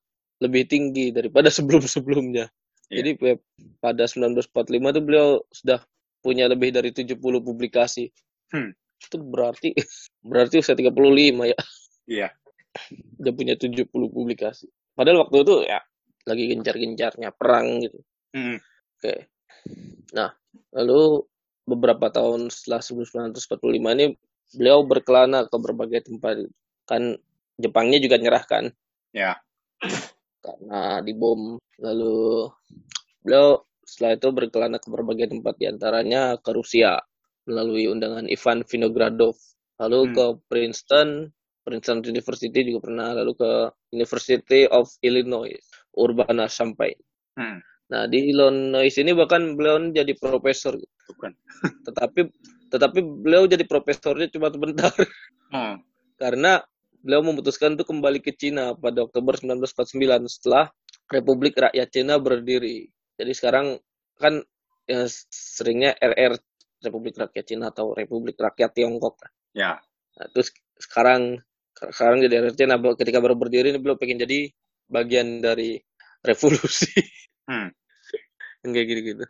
[0.45, 2.47] lebih tinggi daripada sebelum-sebelumnya.
[2.93, 3.01] Ya.
[3.01, 3.39] Jadi
[3.81, 5.81] pada 1945 itu beliau sudah
[6.21, 8.13] punya lebih dari 70 publikasi.
[8.53, 8.77] Hmm.
[9.09, 9.77] Itu berarti
[10.29, 11.59] berarti usia 35 ya.
[12.05, 12.29] Iya.
[13.21, 14.69] Udah punya 70 publikasi.
[14.93, 15.81] Padahal waktu itu ya
[16.25, 17.99] lagi gencar-gencarnya perang gitu.
[18.35, 18.59] Hmm.
[18.99, 19.29] Oke.
[20.17, 20.33] Nah,
[20.73, 21.25] lalu
[21.65, 24.07] beberapa tahun setelah 1945 ini
[24.55, 26.45] beliau berkelana ke berbagai tempat.
[26.85, 27.17] Kan
[27.55, 28.65] Jepangnya juga nyerah kan
[29.15, 29.39] Ya.
[30.43, 31.57] karena dibom.
[31.79, 32.51] Lalu
[33.23, 36.99] beliau setelah itu berkelana ke berbagai tempat di antaranya ke Rusia
[37.49, 39.37] melalui undangan Ivan Vinogradov.
[39.75, 40.15] lalu Hmm.
[40.15, 41.35] ke Princeton,
[41.67, 43.51] Princeton University juga pernah, lalu ke
[43.91, 45.59] University of Illinois,
[45.99, 46.95] Urbana-Champaign.
[47.35, 47.59] Hmm.
[47.91, 50.79] Nah, di Illinois ini bahkan beliau jadi profesor,
[51.11, 51.35] Bukan.
[51.91, 52.31] tetapi
[52.71, 54.95] tetapi beliau jadi profesornya cuma sebentar
[55.51, 55.83] Hmm.
[56.23, 56.63] karena
[57.03, 60.71] beliau memutuskan untuk kembali ke Cina pada Oktober 1949 setelah
[61.11, 62.87] Republik Rakyat Cina berdiri.
[63.19, 63.77] Jadi sekarang
[64.23, 64.39] kan
[64.87, 65.03] ya,
[65.35, 66.39] seringnya RR
[66.85, 69.25] Republik Rakyat Cina atau Republik Rakyat Tiongkok.
[69.57, 69.81] Ya.
[70.15, 71.41] Nah, terus sekarang
[71.75, 74.53] sekarang jadi RR Cina ketika baru berdiri ini beliau pengen jadi
[74.87, 75.81] bagian dari
[76.23, 76.93] revolusi.
[77.49, 77.73] Hmm.
[78.65, 79.25] Kayak gitu-gitu.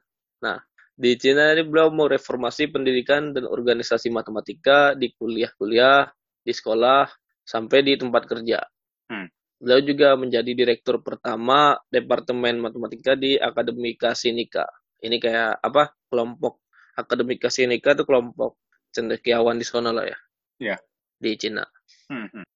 [0.45, 0.61] Nah,
[0.95, 6.07] di Cina ini beliau mau reformasi pendidikan dan organisasi matematika di kuliah-kuliah,
[6.39, 7.09] di sekolah,
[7.43, 8.63] sampai di tempat kerja.
[9.11, 9.27] Hmm.
[9.59, 14.69] Beliau juga menjadi direktur pertama Departemen Matematika di Akademika Sinika.
[15.03, 15.93] Ini kayak apa?
[16.09, 16.64] Kelompok
[16.95, 18.59] Akademika Sinika itu kelompok
[18.95, 20.19] cendekiawan di sana lah ya.
[20.63, 20.77] Iya.
[21.19, 21.67] Di Cina.
[22.11, 22.31] Hmm.
[22.31, 22.47] hmm.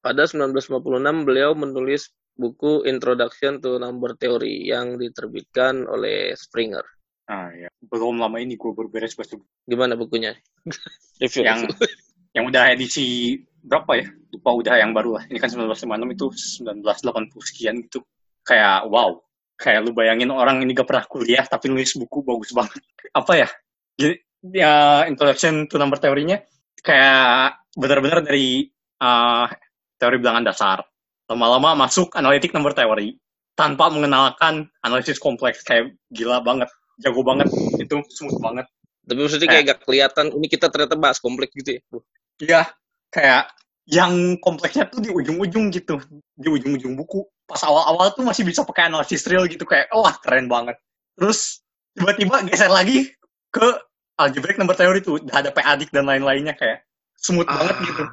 [0.00, 2.10] Pada 1956 beliau menulis
[2.40, 6.82] buku Introduction to Number Theory yang diterbitkan oleh Springer.
[7.30, 7.68] Ah, ya.
[7.84, 9.38] Belum lama ini gue baru beres baca.
[9.68, 10.34] Gimana bukunya?
[11.22, 11.46] Review.
[11.46, 11.68] yang
[12.34, 14.06] yang udah edisi berapa ya?
[14.34, 15.24] Lupa udah yang baru lah.
[15.28, 16.26] Ini kan 1956 itu
[16.66, 18.00] 1980 sekian gitu.
[18.42, 19.20] Kayak wow.
[19.60, 22.80] Kayak lu bayangin orang ini gak pernah kuliah tapi nulis buku bagus banget.
[23.12, 23.48] Apa ya?
[24.00, 24.16] Jadi,
[24.56, 26.40] ya introduction to number teorinya
[26.80, 28.72] kayak benar-benar dari
[29.04, 29.44] uh,
[30.00, 30.78] teori bilangan dasar.
[31.28, 33.20] Lama-lama masuk analitik number theory
[33.54, 36.72] tanpa mengenalkan analisis kompleks kayak gila banget,
[37.04, 38.66] jago banget, itu smooth banget.
[39.04, 41.82] Tapi maksudnya kayak gak kelihatan ini kita ternyata bahas kompleks gitu ya.
[42.40, 42.62] Iya,
[43.12, 43.44] kayak
[43.84, 46.00] yang kompleksnya tuh di ujung-ujung gitu,
[46.32, 47.20] di ujung-ujung buku.
[47.50, 50.78] Pas awal-awal tuh masih bisa pakai analisis real gitu, kayak wah keren banget.
[51.18, 51.66] Terus
[51.98, 53.10] tiba-tiba geser lagi
[53.50, 53.66] ke
[54.14, 56.86] algebraic number theory tuh, udah ada PADIC dan lain-lainnya kayak
[57.18, 58.04] smooth banget gitu.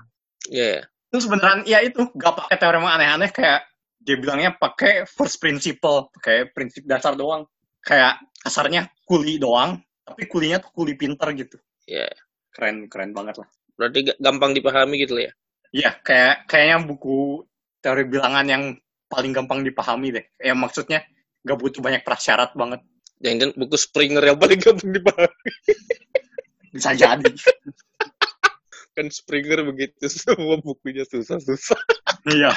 [0.49, 0.89] Iya.
[1.13, 3.69] Terus beneran ya itu gak pakai teori yang aneh-aneh kayak
[4.01, 7.45] dia bilangnya pakai first principle, pakai prinsip dasar doang.
[7.85, 11.61] Kayak kasarnya kuli doang, tapi kulinya tuh kuli pinter gitu.
[11.85, 12.09] Iya.
[12.51, 13.47] Keren keren banget lah.
[13.77, 15.33] Berarti ga- gampang dipahami gitu lah ya.
[15.75, 17.43] Iya, kayak kayaknya buku
[17.83, 18.63] teori bilangan yang
[19.07, 20.25] paling gampang dipahami deh.
[20.37, 21.03] Ya maksudnya
[21.41, 22.83] gak butuh banyak prasyarat banget.
[23.17, 25.51] Jangan buku Springer yang paling gampang dipahami.
[26.69, 27.31] Bisa jadi.
[28.93, 31.79] Kan Springer begitu semua bukunya susah-susah.
[32.29, 32.51] iya.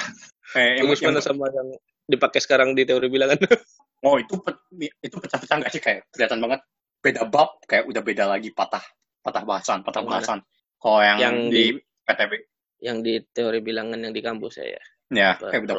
[0.50, 1.68] Yang, Terus mana yang- sama yang
[2.10, 3.38] dipakai sekarang di teori bilangan.
[4.06, 4.58] oh itu pe-
[4.98, 6.60] itu pecah-pecah nggak sih kayak kelihatan banget
[7.00, 8.80] beda bab kayak udah beda lagi patah
[9.20, 10.18] patah bahasan patah mana?
[10.18, 10.38] bahasan.
[10.80, 12.32] Kalau yang, Yang di, di- PTB
[12.80, 14.80] yang di teori bilangan yang di kampus saya.
[15.12, 15.76] ya kayak udah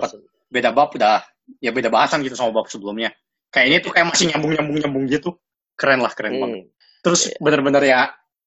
[0.52, 1.24] beda bab udah
[1.64, 3.16] ya beda bahasan gitu sama bab sebelumnya.
[3.52, 5.40] Kayak ini tuh kayak masih nyambung nyambung nyambung gitu.
[5.80, 6.60] Keren lah keren banget.
[6.68, 6.70] Hmm.
[7.02, 7.38] Terus Iya.
[7.42, 8.02] bener-bener ya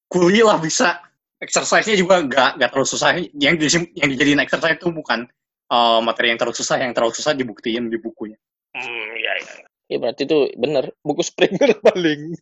[0.07, 1.01] kuli lah bisa.
[1.35, 3.11] Exercise-nya juga gak, gak terlalu susah.
[3.35, 3.67] Yang, di,
[3.99, 5.27] yang dijadiin exercise itu bukan
[5.67, 6.79] uh, materi yang terlalu susah.
[6.79, 8.39] Yang terlalu susah dibuktiin di bukunya.
[8.71, 9.55] Hmm, ya, ya.
[9.91, 10.95] Ya berarti itu bener.
[11.03, 12.39] Buku Springer paling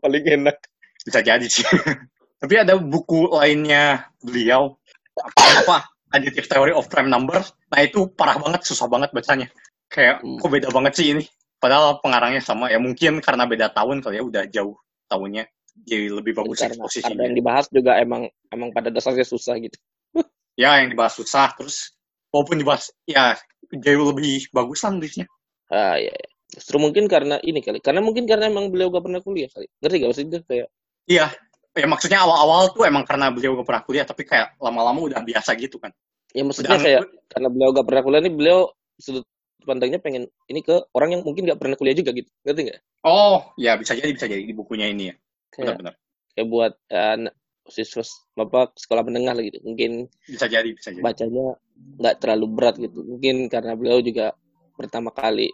[0.00, 0.56] paling enak.
[1.04, 1.62] Bisa jadi sih.
[2.42, 4.80] Tapi ada buku lainnya beliau.
[5.20, 5.91] Apa?
[6.12, 7.52] Additive Theory of Prime Numbers.
[7.72, 9.48] Nah itu parah banget, susah banget bacanya.
[9.88, 10.38] Kayak Hmm.
[10.40, 11.24] kok beda banget sih ini.
[11.58, 12.68] Padahal pengarangnya sama.
[12.68, 14.76] Ya mungkin karena beda tahun kali ya udah jauh
[15.08, 15.44] tahunnya.
[15.88, 17.16] Jadi lebih bagus karena, eksposisinya.
[17.16, 19.76] karena yang dibahas juga emang emang pada dasarnya susah gitu.
[20.60, 21.96] ya yang dibahas susah terus
[22.28, 23.36] walaupun dibahas ya
[23.72, 25.24] jauh lebih bagus lah nulisnya
[25.72, 26.28] Ah ya, ya.
[26.52, 27.80] Justru mungkin karena ini kali.
[27.80, 29.64] Karena mungkin karena emang beliau gak pernah kuliah kali.
[29.80, 30.68] Ngerti gak maksudnya kayak
[31.08, 31.26] iya
[31.72, 35.56] ya maksudnya awal-awal tuh emang karena beliau gak pernah kuliah tapi kayak lama-lama udah biasa
[35.56, 35.92] gitu kan
[36.36, 37.00] ya maksudnya Udah- kayak
[37.32, 38.60] karena beliau gak pernah kuliah nih beliau
[39.00, 39.24] sudut
[39.62, 42.26] pandangnya pengen ini ke orang yang mungkin gak pernah kuliah juga gitu.
[42.42, 42.80] Ngerti gak?
[43.06, 45.14] oh ya bisa jadi bisa jadi di bukunya ini ya
[45.52, 45.94] benar-benar
[46.32, 47.34] kayak buat anak
[47.70, 48.02] siswa
[48.34, 49.62] bapak sekolah menengah lah gitu.
[49.62, 51.56] Mungkin bisa jadi bisa jadi bacanya
[52.02, 53.00] nggak terlalu berat gitu.
[53.06, 54.34] Mungkin karena beliau juga
[54.74, 55.50] pertama kali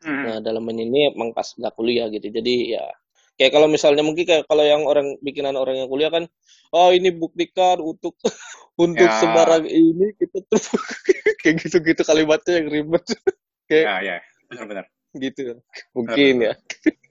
[0.00, 0.24] Hmm.
[0.24, 2.32] Nah, dalam ini emang pas nggak kuliah gitu.
[2.32, 2.88] Jadi ya
[3.40, 6.28] kayak kalau misalnya mungkin kayak kalau yang orang bikinan orang yang kuliah kan,
[6.76, 8.20] oh ini buktikan untuk
[8.84, 9.16] untuk Ya.
[9.16, 10.60] sembarang ini kita tuh
[11.40, 13.00] kayak gitu-gitu kalimatnya yang ribet.
[13.70, 14.16] Kayak ya ya.
[14.50, 14.84] Benar-benar.
[15.14, 15.56] gitu.
[15.94, 16.52] Mungkin ya.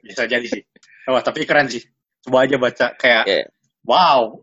[0.04, 0.62] bisa jadi sih.
[1.10, 1.82] Wah tapi keren sih.
[2.20, 3.48] Coba aja baca kayak Iya.
[3.88, 4.38] wow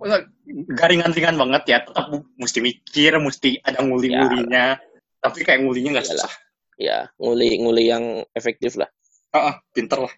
[0.74, 1.78] garingan-ringan banget ya.
[1.84, 2.08] Tetap
[2.40, 4.80] mesti mikir mesti ada nguli-ngulinya.
[5.20, 6.32] Tapi kayak ngulinya nggak susah.
[6.80, 8.88] Ya, nguli-nguli yang efektif lah.
[9.36, 10.14] Ah, ah, pinter lah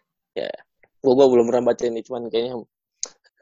[1.08, 2.60] Gua, gua belum pernah baca ini, cuman kayaknya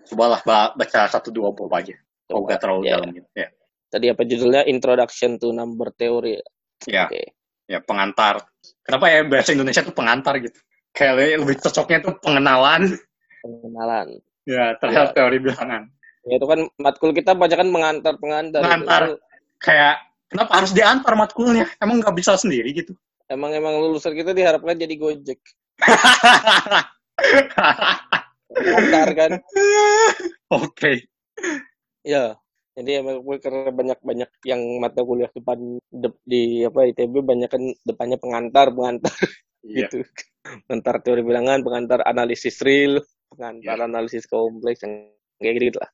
[0.06, 1.98] cobalah ba- baca satu dua bab aja
[2.30, 2.94] kalau nggak terlalu Ya.
[2.94, 3.48] dalam gitu ya
[3.86, 6.38] tadi apa judulnya Introduction to Number Theory.
[6.86, 7.34] ya Oke.
[7.66, 8.46] ya pengantar
[8.86, 10.54] kenapa ya bahasa Indonesia tuh pengantar gitu
[10.94, 12.94] kayak lebih cocoknya tuh pengenalan
[13.42, 14.06] Pengenalan.
[14.46, 15.90] ya terhadap teori bilangan
[16.22, 18.58] Ya itu kan matkul kita banyak kan pengantar pengantar.
[18.62, 19.02] Pengantar.
[19.06, 19.14] Itu,
[19.58, 19.94] Kayak
[20.26, 21.66] kenapa harus diantar matkulnya?
[21.78, 22.94] Emang nggak bisa sendiri gitu?
[23.26, 25.38] emang emang lulusan kita diharapkan jadi gojek.
[28.46, 29.30] Pengantar kan.
[30.64, 31.10] Oke.
[32.06, 32.36] Ya.
[32.76, 37.48] Jadi emang gue karena banyak banyak yang mata kuliah depan de- di apa ITB banyak
[37.48, 39.16] kan depannya pengantar pengantar
[39.64, 39.88] Iya.
[39.88, 40.04] gitu.
[40.68, 43.00] Pengantar teori bilangan, pengantar analisis real,
[43.32, 43.88] pengantar Iya.
[43.88, 45.08] analisis kompleks yang
[45.40, 45.90] kayak gitu lah.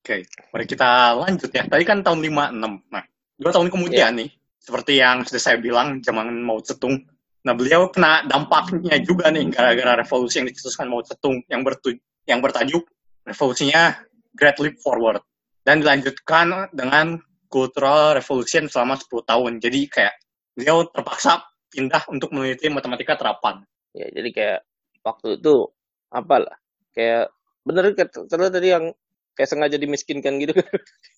[0.00, 1.62] Oke, mari kita lanjut ya.
[1.62, 2.90] Tadi kan tahun 56.
[2.90, 3.04] Nah,
[3.38, 6.98] dua tahun kemudian nih, seperti yang sudah saya bilang, zaman Mao Zedong.
[7.40, 11.96] Nah, beliau kena dampaknya juga nih, gara-gara revolusi yang dicetuskan Mao Zedong, yang, bertu
[12.28, 12.84] yang bertajuk
[13.24, 13.96] revolusinya
[14.36, 15.24] Great Leap Forward.
[15.64, 19.52] Dan dilanjutkan dengan Cultural Revolution selama 10 tahun.
[19.60, 20.14] Jadi kayak
[20.56, 21.40] beliau terpaksa
[21.72, 23.64] pindah untuk meneliti matematika terapan.
[23.96, 24.60] Ya, jadi kayak
[25.02, 25.66] waktu itu
[26.10, 26.58] apalah
[26.92, 27.30] kayak
[27.62, 28.92] bener kata tadi yang
[29.34, 30.68] kayak sengaja dimiskinkan gitu kan.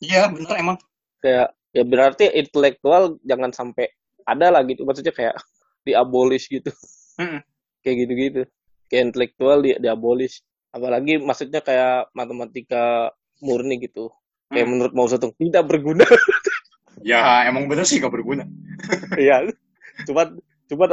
[0.04, 0.78] Iya, bener emang.
[1.22, 3.86] kayak ya berarti intelektual jangan sampai
[4.26, 5.38] ada lah gitu maksudnya kayak
[5.82, 6.70] diabolish gitu.
[7.18, 7.40] Mm-mm.
[7.82, 8.42] kayak gitu-gitu.
[8.86, 10.40] Kayak intelektual di diabolish
[10.72, 14.08] apalagi maksudnya kayak matematika murni gitu.
[14.48, 14.72] Kayak Hmm.
[14.76, 16.04] menurut Mao Zedong tidak berguna.
[17.02, 18.46] Ya, emang bener sih gak berguna.
[19.18, 19.42] ya
[20.06, 20.28] cuma
[20.70, 20.86] cuma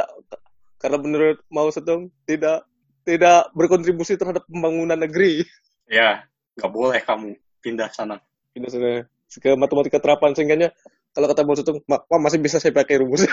[0.82, 2.66] karena menurut Mao Zedong tidak
[3.06, 5.46] tidak berkontribusi terhadap pembangunan negeri.
[5.86, 6.26] Ya,
[6.58, 8.18] gak boleh kamu pindah sana.
[8.58, 9.06] pindah sana.
[9.38, 10.74] Ke matematika terapan sehingga
[11.14, 13.28] kalau kata Mao Zedong "Ma- Wah, masih bisa saya pakai rumus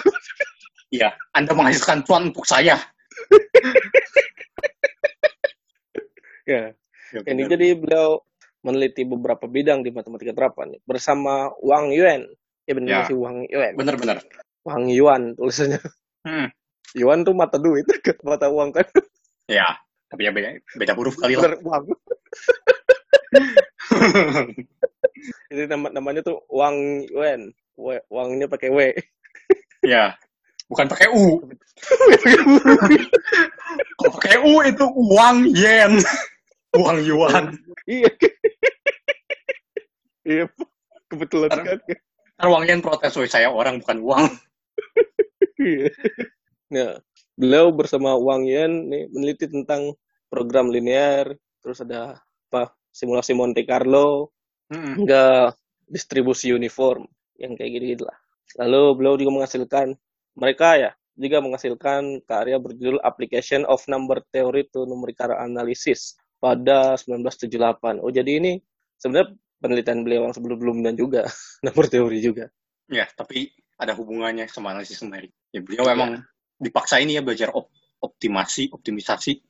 [0.91, 2.79] Iya, Anda menghasilkan cuan untuk saya.
[6.47, 6.71] ya
[7.15, 8.19] Ya, Ini jadi beliau
[8.67, 12.27] meneliti beberapa bidang di matematika terapan bersama Wang Yuan.
[12.67, 13.07] Ya benar Ya.
[13.07, 13.79] sih Wang Yuan.
[13.79, 14.19] Bener-bener.
[14.67, 15.79] Wang Yuan tulisannya.
[16.27, 16.51] Hmm.
[16.99, 17.87] Yuan tuh mata duit,
[18.27, 18.83] mata uang kan.
[19.47, 19.79] Ya,
[20.11, 21.55] tapi ya beda, beda huruf kali lah.
[21.63, 21.87] Uang.
[25.51, 27.55] Jadi nama namanya tuh Wang Yuan.
[27.77, 28.79] W, Wangnya pakai W.
[29.85, 30.17] ya,
[30.67, 31.45] bukan pakai U.
[33.97, 35.93] Kalau pakai U itu uang yen.
[36.77, 37.45] uang yuan.
[37.89, 38.11] iya.
[40.27, 40.51] Iya.
[41.07, 41.79] Kebetulan kan.
[42.51, 44.27] Uang yen protes, "Woi, saya orang bukan uang.
[45.57, 45.89] Iya.
[46.69, 47.01] Nah,
[47.33, 49.97] beliau bersama Wang Yuan nih meneliti tentang
[50.29, 51.33] program linear,
[51.65, 54.37] terus ada apa simulasi Monte Carlo,
[54.67, 54.99] Hmm.
[54.99, 55.55] hingga
[55.87, 57.07] distribusi uniform
[57.39, 58.19] yang kayak gitu lah.
[58.59, 59.95] Lalu beliau juga menghasilkan
[60.37, 68.05] mereka ya juga menghasilkan karya berjudul Application of Number Theory to Numerical Analysis pada 1978.
[68.05, 68.61] Oh jadi ini
[69.01, 71.25] sebenarnya penelitian beliau yang sebelum-sebelumnya juga
[71.65, 72.53] number teori juga.
[72.87, 75.33] Ya, tapi ada hubungannya sama analisis numerik.
[75.51, 76.23] Ya, beliau emang
[76.61, 79.41] dipaksa ini ya belajar op- optimasi, optimisasi.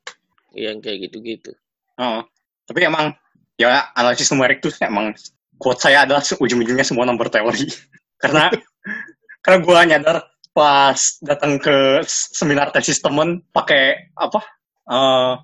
[0.57, 1.53] Yang kayak gitu-gitu.
[1.97, 2.23] Heeh.
[2.67, 3.15] tapi emang
[3.57, 5.15] ya analisis numerik tuh emang
[5.55, 7.67] quote saya adalah ujung-ujungnya semua nomor teori.
[8.23, 8.51] karena
[9.45, 10.17] karena gue nyadar
[10.57, 14.41] pas datang ke seminar tesis temen pakai apa
[14.89, 15.35] eh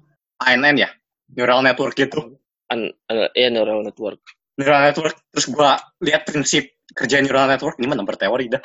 [0.41, 0.89] ANN ya
[1.37, 2.41] neural network gitu
[2.73, 4.25] An, an, ya neural network.
[4.57, 6.65] neural network terus gue lihat prinsip
[6.97, 8.63] kerja neural network ini mah nomor teori dah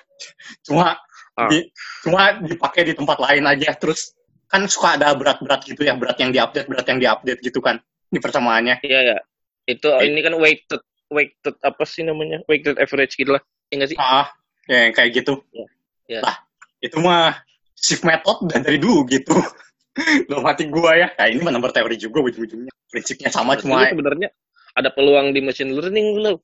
[0.63, 0.95] cuma
[1.37, 1.45] Ah.
[1.53, 1.69] di,
[2.01, 4.09] cuma dipakai di tempat lain aja terus
[4.49, 7.77] kan suka ada berat-berat gitu ya berat yang diupdate berat yang diupdate gitu kan
[8.09, 9.17] ini persamaannya Iya ya.
[9.69, 10.09] Itu Eh.
[10.09, 10.81] ini kan weighted
[11.13, 12.41] weighted apa sih namanya?
[12.49, 13.43] Weighted average gitu lah.
[13.69, 13.93] Ya sih?
[14.01, 14.25] ah
[14.65, 15.69] ya yang kayak gitu Ya.
[16.07, 16.35] Lah
[16.79, 17.35] itu mah
[17.75, 19.35] shift method dan dari dulu gitu
[20.31, 23.83] dalam hati gua ya nah, ini mah nomor teori juga ujung-ujungnya prinsipnya sama Jadi cuma
[23.91, 24.29] sebenarnya
[24.77, 26.37] ada peluang di machine learning belum?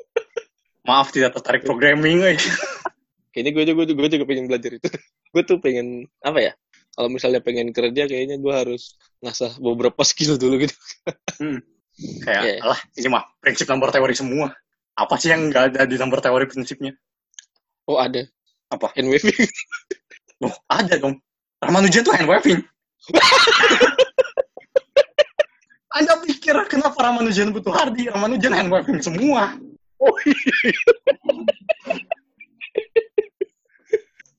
[0.88, 2.36] maaf tidak tertarik programming eh.
[3.34, 4.86] Kayaknya gue juga gue juga pengen belajar itu.
[5.34, 6.52] gue tuh pengen apa ya?
[6.94, 10.76] Kalau misalnya pengen kerja kayaknya gue harus ngasah beberapa skill dulu gitu.
[12.26, 12.54] kayak Iya.
[12.58, 14.50] alah ini mah prinsip nomor teori semua
[14.98, 16.90] apa sih yang nggak ada di nomor teori prinsipnya
[17.84, 18.24] Oh ada.
[18.74, 18.90] Apa?
[18.98, 19.38] Hand waving.
[20.42, 21.16] loh ada dong
[21.62, 22.60] Ramanujan tuh hand waving
[25.96, 29.54] anda pikir kenapa Ramanujan butuh Hardy Ramanujan hand waving semua
[30.02, 30.74] oh iya.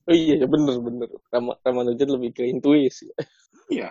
[0.06, 1.08] oh iya bener bener.
[1.32, 3.08] Ram Ramanujan lebih ke intuisi.
[3.72, 3.90] iya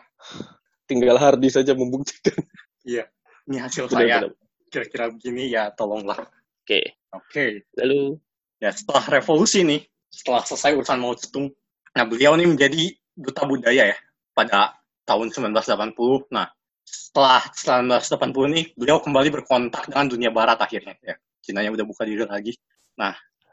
[0.86, 2.38] Tinggal Hardy saja membuktikan.
[2.86, 3.10] iya
[3.50, 4.30] ini hasil Bener, saya
[4.70, 6.30] kira-kira begini ya tolonglah
[6.66, 6.98] Oke.
[7.14, 8.18] oke Lalu
[8.62, 9.82] ya setelah revolusi nih
[10.16, 11.52] setelah selesai urusan Mao Zedong
[11.92, 13.98] nah beliau nih menjadi duta budaya ya
[14.32, 16.48] pada tahun 1980 nah
[16.88, 22.24] setelah 1980 nih beliau kembali berkontak dengan dunia barat akhirnya ya Cina udah buka diri
[22.24, 22.56] lagi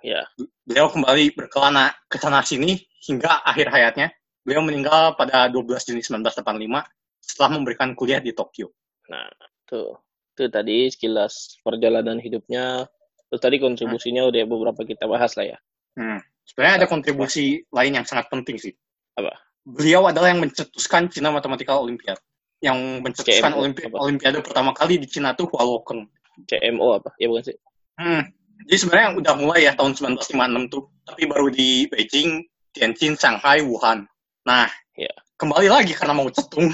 [0.06, 0.22] ya
[0.62, 4.14] beliau kembali berkelana ke sana sini hingga akhir hayatnya
[4.46, 8.70] beliau meninggal pada 12 Juni 1985 setelah memberikan kuliah di Tokyo
[9.10, 9.28] Nah,
[9.68, 9.98] tuh.
[10.32, 12.88] Itu tadi sekilas perjalanan hidupnya.
[13.28, 15.58] Terus tadi kontribusinya udah beberapa kita bahas lah ya.
[15.96, 16.20] Hmm.
[16.46, 18.74] Sebenarnya ada kontribusi lain yang sangat penting sih.
[19.16, 19.32] Apa?
[19.62, 22.18] Beliau adalah yang mencetuskan Cina Mathematical Olympiad.
[22.62, 23.96] Yang mencetuskan olimpi- apa?
[23.98, 26.06] Olimpiade pertama kali di Cina tuh Hua Lokeng.
[26.46, 27.14] CMO apa?
[27.20, 27.56] Ya bukan sih?
[27.98, 28.22] Hmm.
[28.66, 30.82] Jadi sebenarnya udah mulai ya tahun 1956 tuh.
[31.06, 34.06] Tapi baru di Beijing, Tianjin, Shanghai, Wuhan.
[34.46, 35.10] Nah, Ya.
[35.38, 36.70] kembali lagi karena mau cetung,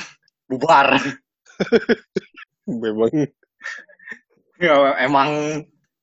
[0.50, 0.96] bubar.
[2.68, 3.10] Memang.
[4.58, 5.30] ya emang,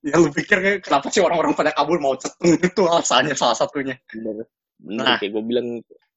[0.05, 3.97] ya lu pikir kenapa sih orang-orang pada kabur mau cetung itu alasannya salah satunya.
[4.13, 4.45] Bener.
[4.77, 5.17] Bener Nah.
[5.17, 5.67] kayak gue bilang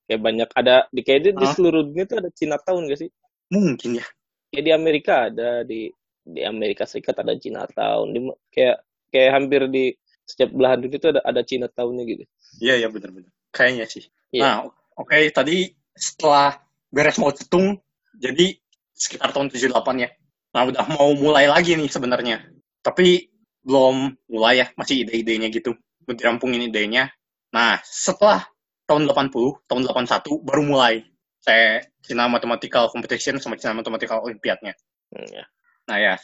[0.04, 3.10] kayak banyak ada di kayaknya di seluruh dunia tuh ada Chinatown gak sih?
[3.48, 4.06] Mungkin ya.
[4.52, 5.88] Kayak di Amerika ada di
[6.28, 8.20] di Amerika Serikat ada Chinatown di
[8.52, 9.96] kayak kayak hampir di
[10.28, 12.24] setiap belahan dunia itu ada ada Chinatown-nya gitu.
[12.60, 13.32] Iya, iya bener-bener.
[13.48, 14.04] Kayaknya sih.
[14.28, 14.44] Iya.
[14.44, 14.56] Nah,
[15.00, 16.60] oke tadi setelah
[16.92, 17.80] beres mau cetung,
[18.20, 18.52] jadi
[18.92, 20.08] sekitar tahun 78 ya.
[20.52, 22.44] Nah, udah mau mulai lagi nih sebenarnya.
[22.84, 23.37] Tapi
[23.68, 25.76] belum mulai ya, masih ide-idenya gitu.
[26.08, 27.12] Dirampungin idenya.
[27.52, 28.48] Nah, setelah
[28.88, 31.04] tahun 80, tahun 81 baru mulai
[31.44, 34.72] saya Cina Mathematical Competition sama Cina Mathematical Olympiadnya.
[35.12, 35.44] Hmm, ya.
[35.88, 36.14] Nah ya,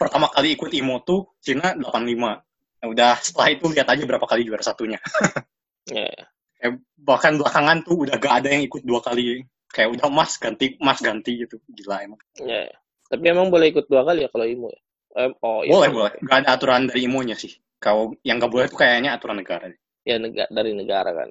[0.00, 2.40] pertama kali ikut IMO tuh Cina 85.
[2.80, 4.98] Nah, udah setelah itu lihat aja berapa kali juara satunya.
[5.84, 6.24] Ya, ya.
[6.56, 9.44] Kayak bahkan belakangan tuh udah gak ada yang ikut dua kali.
[9.68, 11.60] Kayak udah emas ganti, emas ganti gitu.
[11.68, 12.16] Gila emang.
[12.40, 12.76] Ya, ya.
[13.12, 14.80] Tapi emang boleh ikut dua kali ya kalau IMO ya?
[15.14, 16.12] Eh, oh, iya, boleh, boleh.
[16.26, 17.54] Gak ada aturan dari IMO-nya sih.
[17.78, 19.70] Kalau yang gak boleh tuh kayaknya aturan negara.
[20.02, 21.28] Ya negara dari negara kan.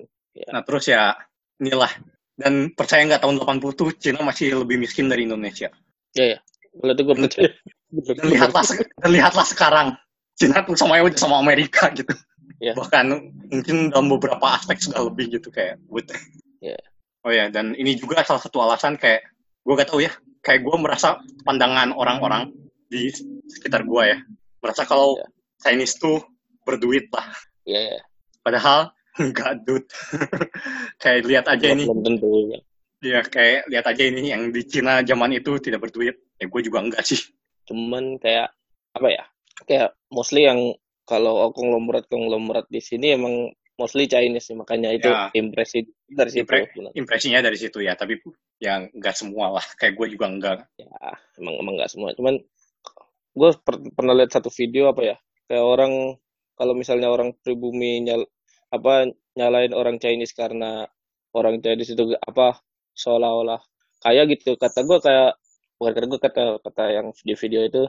[0.50, 1.14] Nah terus ya,
[1.60, 1.92] inilah.
[2.34, 5.70] Dan percaya nggak tahun 80 tuh Cina masih lebih miskin dari Indonesia.
[6.18, 6.38] Ya, ya.
[6.74, 7.52] Kalau itu gue percaya.
[7.94, 9.88] Dan lihatlah, dan lihatlah sekarang.
[10.34, 12.10] Cina tuh sama udah sama Amerika gitu.
[12.58, 12.74] Ya.
[12.74, 13.06] Bahkan
[13.54, 16.10] mungkin dalam beberapa aspek sudah lebih gitu kayak buat.
[16.58, 16.80] Ya.
[17.22, 19.24] Oh ya, dan ini juga salah satu alasan kayak
[19.64, 20.12] gue gak tahu ya,
[20.44, 22.52] kayak gue merasa pandangan orang-orang
[22.94, 23.10] di
[23.50, 24.18] sekitar gue ya,
[24.62, 25.26] merasa kalau Ya.
[25.60, 26.22] Chinese tuh
[26.62, 27.26] berduit lah.
[27.66, 28.02] Ya, ya.
[28.46, 29.90] Padahal enggak dude.
[31.02, 32.30] kayak lihat aja ini, Belum tentu.
[32.54, 32.60] ya.
[33.04, 36.16] ya kayak lihat aja ini yang di Cina zaman itu tidak berduit.
[36.38, 37.20] Ya gue juga enggak sih.
[37.66, 38.54] Cuman kayak
[38.94, 39.24] apa ya?
[39.66, 45.28] Kayak mostly yang kalau konglomerat konglomerat di sini emang mostly Chinese sih makanya itu Ya.
[45.36, 46.46] impresi dari situ.
[46.48, 46.92] Impre- benar.
[46.96, 48.20] Impresinya dari situ ya, tapi
[48.60, 49.66] yang enggak semua lah.
[49.76, 50.58] Kayak gue juga enggak.
[50.80, 50.88] Ya,
[51.40, 52.12] emang emang nggak semua.
[52.16, 52.40] Cuman
[53.34, 53.50] gue
[53.92, 55.16] pernah lihat satu video apa ya?
[55.46, 55.94] Kayak orang
[56.54, 58.26] kalau misalnya orang pribumi nyal
[58.70, 60.86] apa nyalain orang Chinese karena
[61.32, 62.62] orang Chinese itu apa
[62.94, 63.58] seolah-olah
[64.00, 65.34] kaya gitu kata gue kayak
[65.78, 67.84] bukan kata gue kata kata yang di video itu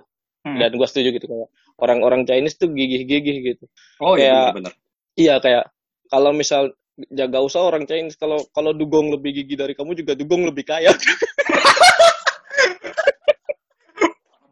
[0.44, 0.60] Hmm.
[0.60, 1.48] dan gue setuju gitu kayak
[1.80, 3.64] orang-orang Chinese tuh gigih-gigih gitu
[3.96, 4.74] Oh iya Kayak- benar-benar.
[5.16, 5.64] iya kayak
[6.06, 6.62] kalau misal
[7.08, 10.92] jaga usaha orang Chinese kalau kalau dugong lebih gigi dari kamu juga dugong lebih kaya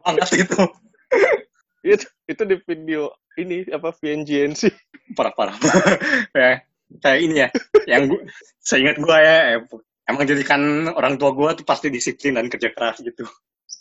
[0.03, 0.63] Banget itu.
[1.83, 4.71] itu itu di video ini apa VNGNC
[5.19, 5.57] Parah-parah.
[6.33, 6.63] ya,
[7.03, 7.49] kayak ini ya,
[7.91, 8.23] yang gue,
[8.63, 10.61] seingat gue ya, em- emang jadikan
[10.95, 13.27] orang tua gue tuh pasti disiplin dan kerja keras gitu.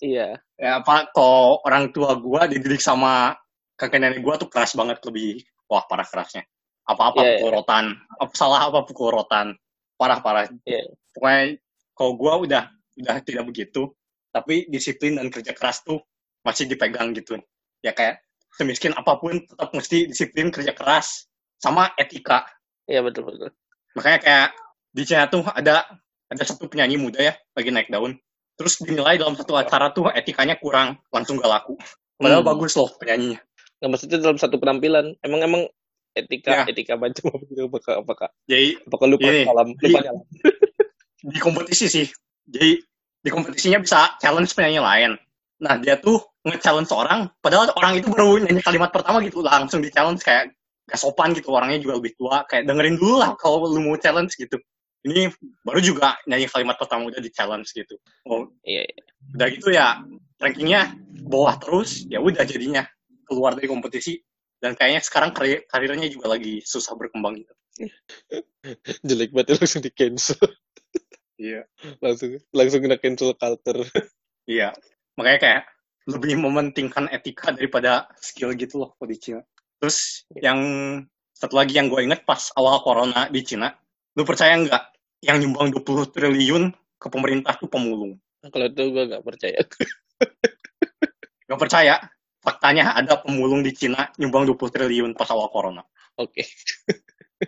[0.02, 3.38] iya Ya apa, kalau orang tua gue dididik sama
[3.78, 6.44] kakek nenek gue tuh keras banget lebih, wah parah kerasnya.
[6.84, 7.38] Apa-apa Iya, iya.
[7.38, 7.86] pukul rotan,
[8.18, 9.54] apa salah apa pukul rotan,
[9.96, 10.50] parah-parah.
[10.66, 10.90] Iya.
[11.14, 11.62] Pokoknya
[11.94, 12.64] kalau gue udah
[12.98, 13.94] udah tidak begitu,
[14.34, 16.02] tapi disiplin dan kerja keras tuh
[16.42, 17.38] masih dipegang gitu.
[17.82, 18.22] Ya kayak
[18.54, 21.26] semiskin apa pun tetap mesti disiplin kerja keras
[21.58, 22.44] sama etika.
[22.86, 23.50] iya betul betul
[23.96, 24.48] Makanya kayak
[24.92, 25.88] di China tuh ada
[26.28, 28.16] ada satu penyanyi muda ya lagi naik daun.
[28.60, 31.74] Terus dinilai dalam satu acara tuh etikanya kurang, langsung gak laku.
[32.16, 32.52] Padahal Hmm.
[32.54, 33.40] bagus loh penyanyinya.
[33.82, 35.64] nggak maksudnya dalam satu penampilan emang emang
[36.14, 36.64] etika Ya.
[36.70, 40.54] etika macam apa gitu apakah apakah Jadi apakah lupa Ini, salam lupa di-
[41.26, 42.06] di kompetisi sih.
[42.46, 42.78] Jadi
[43.22, 45.12] di kompetisinya bisa challenge penyanyi lain.
[45.66, 50.26] Nah dia tuh nge-challenge orang, padahal orang itu baru nyanyi kalimat pertama gitu, langsung di-challenge
[50.26, 50.54] kayak
[50.90, 54.34] gak sopan gitu, orangnya juga lebih tua, kayak dengerin dulu lah kalau lu mau challenge
[54.38, 54.58] gitu.
[55.02, 55.34] Ini
[55.66, 57.98] baru juga nyanyi kalimat pertama udah di-challenge gitu.
[58.30, 59.02] Oh, iya iya.
[59.34, 60.02] udah gitu ya
[60.42, 60.98] rankingnya
[61.30, 62.84] bawah terus ya udah jadinya
[63.30, 64.18] keluar dari kompetisi
[64.58, 67.54] dan kayaknya sekarang karir karirnya juga lagi susah berkembang gitu
[69.08, 70.42] jelek banget langsung di cancel
[71.38, 71.62] iya
[72.02, 73.86] langsung langsung kena cancel culture
[74.50, 74.74] iya
[75.14, 75.62] makanya kayak
[76.10, 79.42] lebih mementingkan etika daripada skill gitu loh kalau di Cina.
[79.78, 80.60] Terus yang
[81.34, 83.74] satu lagi yang gue inget pas awal corona di Cina
[84.14, 84.84] lu percaya nggak
[85.26, 86.64] yang nyumbang 20 triliun
[86.98, 88.18] ke pemerintah tuh pemulung?
[88.42, 89.60] Kalau itu gue nggak percaya.
[91.52, 92.00] Gak percaya?
[92.40, 95.84] Faktanya ada pemulung di Cina nyumbang 20 triliun pas awal corona.
[96.16, 96.48] Oke.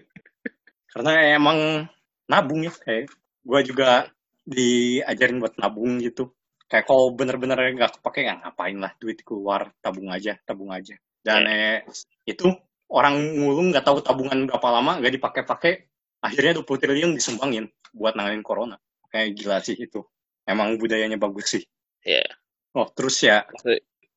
[0.91, 1.88] Karena emang
[2.28, 3.08] nabung ya kayak
[3.47, 4.12] gue juga
[4.43, 6.36] diajarin buat nabung gitu
[6.74, 10.98] kayak kalau bener-bener nggak kepake ya ngapain lah duit keluar tabung aja tabung aja.
[11.22, 11.86] Dan eh,
[12.26, 12.50] itu
[12.90, 15.86] orang ngulung nggak tahu tabungan berapa lama nggak dipakai-pakai
[16.26, 18.82] akhirnya 20 triliun disumbangin buat nanganin corona.
[19.14, 20.02] Kayak gila sih itu.
[20.50, 21.64] Emang budayanya bagus sih.
[22.02, 22.26] Iya.
[22.74, 23.46] oh terus ya.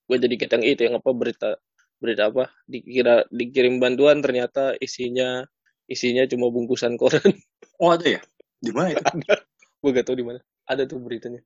[0.09, 1.61] Gue jadi ketang itu yang apa berita
[2.01, 2.49] berita apa?
[2.65, 5.45] Dikira dikirim bantuan ternyata isinya
[5.93, 7.37] isinya cuma bungkusan koran.
[7.77, 8.21] Oh ada ya?
[8.65, 9.05] Di mana itu?
[9.13, 9.45] Ada.
[9.85, 10.41] Gue gak tau di mana.
[10.65, 11.45] Ada tuh beritanya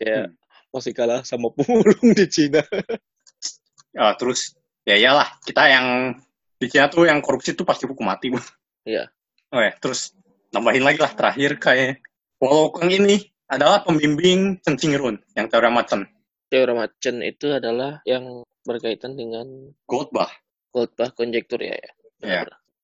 [0.00, 0.34] kayak Hmm.
[0.74, 2.60] masih kalah sama pemulung di Cina
[3.96, 4.52] Ah, terus
[4.84, 6.12] ya iyalah kita yang
[6.60, 8.36] di Cina tuh yang korupsi tuh pasti hukum mati Bu.
[8.84, 9.08] Iya.
[9.52, 10.12] Oh ya, terus
[10.52, 12.04] nambahin lagi lah terakhir kayak
[12.36, 13.16] Wolokong ini
[13.48, 14.76] adalah pembimbing Chen
[15.32, 16.04] yang teorema Chen.
[16.52, 20.30] teorema Chen itu adalah yang berkaitan dengan Goldbach.
[20.70, 22.40] Goldbach konjektur ya ya Iya.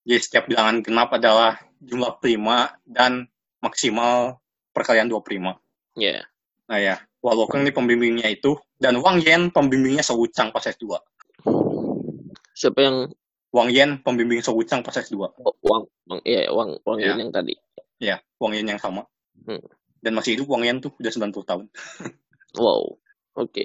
[0.08, 3.28] Jadi setiap bilangan genap adalah jumlah prima dan
[3.60, 4.40] maksimal
[4.72, 5.60] perkalian dua prima.
[5.92, 6.24] ya
[6.72, 10.88] Nah ya, Wolokong ini pembimbingnya itu dan Wang Yan pembimbingnya Shouchang pas S2.
[12.52, 12.96] siapa yang
[13.52, 15.20] Wang Yan pembimbing Shouchang pas S2.
[15.20, 17.12] oh, Wang Wang iya Wang Wang Iya.
[17.12, 17.54] Yin yang tadi
[18.00, 19.04] Ya, Wang Yan yang sama.
[19.44, 19.60] Hmm.
[20.00, 21.64] Dan masih hidup Wang Yan tuh udah 90 tahun.
[22.56, 22.96] wow
[23.36, 23.64] oke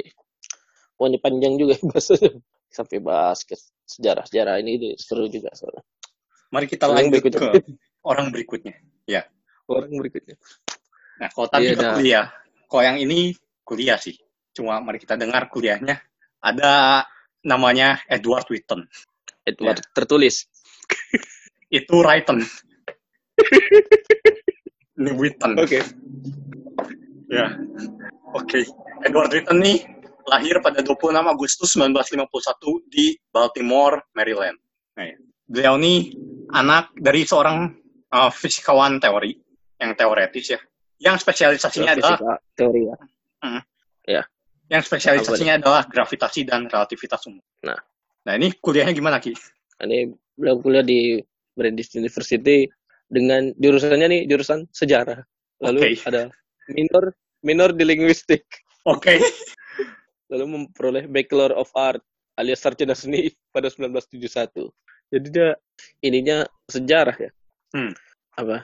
[0.99, 2.43] Wah ini panjang juga ya bahasanya
[2.77, 3.55] sampai bahas ke
[3.87, 5.79] sejarah-sejarah ini deh, seru juga soalnya.
[6.51, 7.55] Mari kita lanjut berikutnya.
[7.55, 7.71] ke
[8.03, 8.75] orang berikutnya.
[9.71, 10.35] orang berikutnya
[11.17, 11.95] Nah, kalau tadi Iya, kan dah.
[11.97, 12.27] kuliah.
[12.67, 14.15] Kalau yang ini kuliah sih.
[14.51, 15.97] Cuma mari kita dengar kuliahnya.
[16.43, 17.03] Ada
[17.47, 18.83] namanya Edward Witten.
[19.47, 20.43] Edward tertulis
[21.71, 22.43] Itu Wrighton.
[24.99, 25.55] ini Witten.
[25.55, 25.79] oke
[27.27, 27.47] Ya.
[28.35, 28.63] Oke.
[29.03, 29.83] Edward Witten nih
[30.27, 34.59] lahir pada 26 Agustus 1951 di Baltimore, Maryland.
[34.95, 35.17] Nah, ya.
[35.47, 36.11] Beliau nih
[36.51, 37.71] anak dari seorang
[38.11, 39.35] uh, fisikawan teori
[39.79, 40.59] yang teoretis ya.
[40.97, 42.89] Yang spesialisasinya adalah teori
[44.07, 44.23] ya
[44.67, 47.43] yang spesialisasinya adalah gravitasi dan relativitas umum.
[47.63, 47.79] Nah.
[48.27, 49.31] Nah, ini kuliahnya gimana, Ki?
[49.83, 51.21] ini beliau kuliah di
[51.53, 52.65] Brandeis University
[53.07, 55.21] dengan jurusannya nih jurusan sejarah
[55.61, 56.01] lalu Oke.
[56.09, 56.33] ada
[56.69, 57.13] minor
[57.45, 58.43] minor di linguistik
[58.89, 59.17] Oke.
[60.33, 62.01] lalu memperoleh Bachelor of Art
[62.37, 64.69] alias sarjana seni pada 1971
[65.13, 65.49] jadi dia
[66.01, 67.31] ininya sejarah ya
[67.75, 67.91] Hmm.
[68.39, 68.63] apa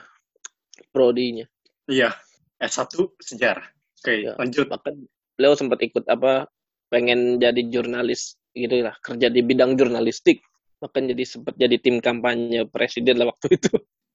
[0.88, 1.44] prodinya
[1.86, 2.14] Iya.
[2.58, 2.88] S1
[3.20, 3.66] sejarah.
[4.00, 4.32] Oke, Ya.
[4.36, 4.68] lanjut.
[4.68, 4.94] bahkan
[5.34, 6.46] beliau sempat ikut apa
[6.86, 10.44] pengen jadi jurnalis gitu lah kerja di bidang jurnalistik
[10.78, 13.72] bahkan jadi sempat jadi tim kampanye presiden lah waktu itu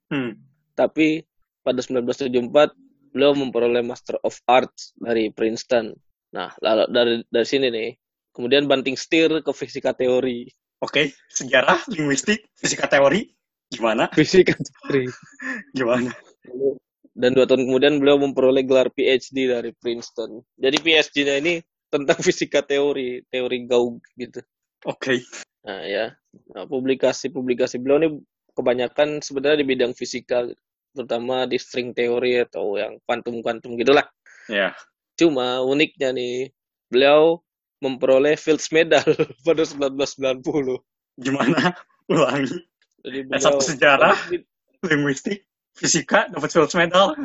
[0.08, 0.40] Hmm.
[0.74, 1.28] tapi
[1.60, 2.72] pada 1974
[3.12, 5.92] beliau memperoleh Master of Arts dari Princeton.
[6.32, 7.90] Nah, lalu dari dari sini nih,
[8.32, 10.46] kemudian banting setir ke fisika teori.
[10.80, 13.28] Oke, sejarah, linguistik, fisika teori,
[13.68, 14.08] gimana?
[14.14, 15.10] Fisika teori.
[15.78, 16.14] Gimana?
[16.48, 16.78] Lalu-
[17.20, 20.40] Dan dua tahun kemudian beliau memperoleh gelar PhD dari Princeton.
[20.56, 21.54] Jadi PhD-nya ini
[21.92, 24.40] tentang fisika teori, teori Gauss gitu.
[24.88, 25.20] Oke.
[25.68, 26.16] Nah ya,
[26.56, 28.10] nah, publikasi-publikasi beliau ini
[28.56, 30.48] kebanyakan sebenarnya di bidang fisika,
[30.96, 34.08] terutama di string teori atau yang kuantum-kuantum gitulah.
[34.48, 34.72] Ya.
[35.20, 36.56] Cuma uniknya nih,
[36.88, 37.44] beliau
[37.84, 39.04] memperoleh Fields Medal
[39.48, 40.40] pada 1990.
[41.20, 41.76] Gimana?
[42.08, 42.64] Ulangi.
[43.04, 44.16] Jadi S1 sejarah.
[44.88, 45.44] Linguistik,
[45.80, 47.16] fisika, dapat Fields Medal.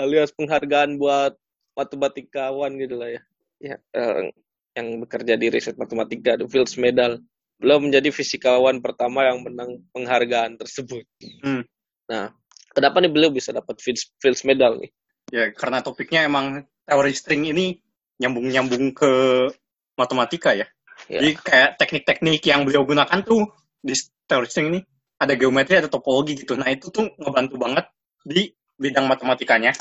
[0.00, 1.36] Alias penghargaan buat
[1.76, 3.22] matematikawan gitu lah ya.
[3.56, 4.32] Ya, eh,
[4.76, 7.20] yang bekerja di riset matematika, the Fields Medal.
[7.56, 11.08] Beliau menjadi fisikawan pertama yang menang penghargaan tersebut.
[11.40, 11.64] Hmm.
[12.08, 12.32] Nah,
[12.76, 14.92] kenapa nih beliau bisa dapat Fields, Fields Medal nih?
[15.32, 17.80] Ya, karena topiknya emang teori string ini
[18.20, 19.12] nyambung-nyambung ke
[19.96, 20.68] matematika ya.
[21.08, 21.20] Ya.
[21.20, 23.48] Jadi kayak teknik-teknik yang beliau gunakan tuh
[23.80, 23.96] di
[24.28, 24.80] teori string ini
[25.16, 26.54] ada geometri, ada topologi gitu.
[26.56, 27.86] Nah itu tuh ngebantu banget
[28.26, 29.72] di bidang matematikanya,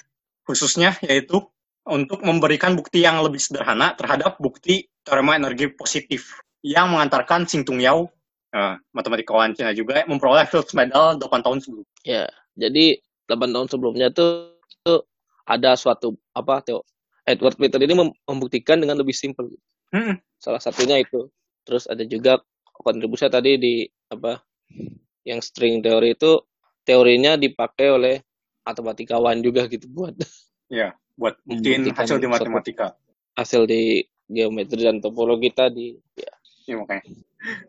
[0.48, 1.44] khususnya yaitu
[1.86, 7.78] untuk memberikan bukti yang lebih sederhana terhadap bukti teorema energi positif yang mengantarkan Xing Tung
[7.78, 8.10] Yao,
[8.56, 11.86] eh, matematikawan Cina juga, memperoleh Fields Medal 8 tahun sebelum.
[12.02, 12.26] Ya,
[12.58, 12.98] jadi
[13.30, 15.06] 8 tahun sebelumnya tuh, tuh
[15.46, 16.82] ada suatu apa Theo
[17.26, 19.54] Edward Witten ini mem- membuktikan dengan lebih simpel.
[19.94, 21.30] Hmm, Salah satunya itu.
[21.66, 22.42] Terus ada juga
[22.82, 23.74] kontribusi tadi di
[24.10, 24.42] apa
[25.26, 26.40] yang string teori itu
[26.86, 28.16] teorinya dipakai oleh
[28.62, 30.14] matematikawan juga gitu buat
[30.70, 32.94] ya, buat Membuktikan hasil di matematika.
[33.36, 35.94] hasil di geometri dan topologi tadi.
[36.18, 36.34] Ya.
[36.66, 37.06] Ya makanya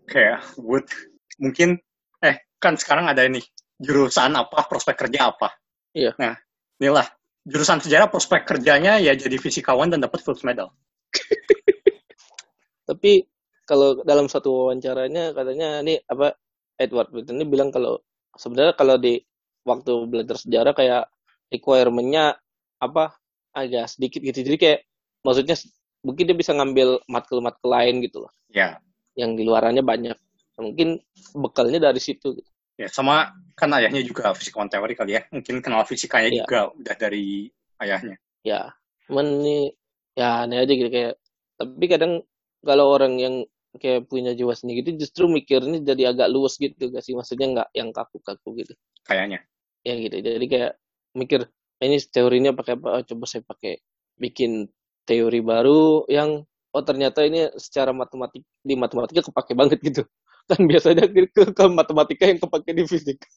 [0.08, 0.88] kayak buat
[1.36, 1.76] mungkin
[2.24, 3.44] eh kan sekarang ada ini
[3.76, 5.52] jurusan apa prospek kerja apa.
[5.92, 6.16] Iya.
[6.16, 6.36] Nah
[6.80, 7.04] inilah
[7.44, 10.72] jurusan sejarah prospek kerjanya ya jadi fisikawan dan dapat Fields Medal.
[12.88, 13.20] Tapi
[13.68, 16.38] kalau dalam satu wawancaranya katanya ini apa
[16.76, 18.00] Edward Witten ini bilang kalau
[18.36, 19.20] sebenarnya kalau di
[19.66, 21.08] waktu belajar sejarah kayak
[21.50, 22.36] requirement-nya
[22.78, 23.16] apa
[23.56, 24.44] agak sedikit gitu.
[24.44, 24.80] Jadi kayak
[25.24, 25.56] maksudnya
[26.04, 28.32] mungkin dia bisa ngambil matkul-matkul lain gitu loh.
[28.52, 28.78] Ya,
[29.16, 30.16] Yang di luarannya banyak.
[30.60, 31.00] Mungkin
[31.36, 32.36] bekalnya dari situ.
[32.36, 32.50] Gitu.
[32.76, 35.24] ya sama kan ayahnya juga fisikawan teori kali ya.
[35.32, 36.40] Mungkin kenal fisikanya Iya.
[36.44, 37.48] juga udah dari
[37.80, 38.20] ayahnya.
[38.44, 38.76] Ya,
[39.08, 39.72] cuman ini
[40.12, 41.16] ya aneh aja gitu kayak.
[41.56, 42.20] Tapi kadang
[42.60, 43.34] kalau orang yang
[43.78, 47.14] kayak punya jiwa seni gitu justru mikirnya jadi agak luas gitu gak sih?
[47.16, 48.74] Maksudnya nggak yang kaku-kaku gitu.
[49.06, 49.44] Kayaknya.
[49.86, 50.16] Ya gitu.
[50.18, 50.72] Jadi kayak
[51.16, 51.40] mikir
[51.84, 52.88] ini teorinya pakai apa?
[53.00, 53.80] Oh, coba saya pakai
[54.16, 54.68] bikin
[55.06, 56.42] teori baru yang
[56.76, 60.02] oh ternyata ini secara matematik di matematika kepake banget gitu.
[60.50, 63.30] Kan biasanya ke, ke, matematika yang kepake di fisika.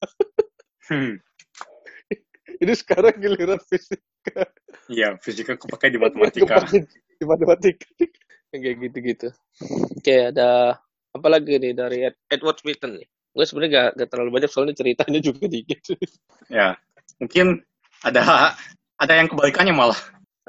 [0.90, 1.18] Hmm.
[2.62, 4.46] Ini sekarang giliran fisika.
[4.90, 6.62] Iya, fisika kepake di matematika.
[6.62, 6.86] Kepake
[7.18, 7.88] di matematika.
[8.50, 9.28] Yang kayak gitu-gitu.
[10.02, 10.50] Kayak ada
[11.10, 13.08] apa lagi nih dari Ed- Edward Witten nih.
[13.30, 15.80] Gue sebenarnya gak, gak terlalu banyak soalnya ceritanya juga dikit.
[16.50, 16.74] Ya,
[17.22, 17.62] mungkin
[18.02, 18.58] ada
[18.98, 19.98] ada yang kebalikannya malah.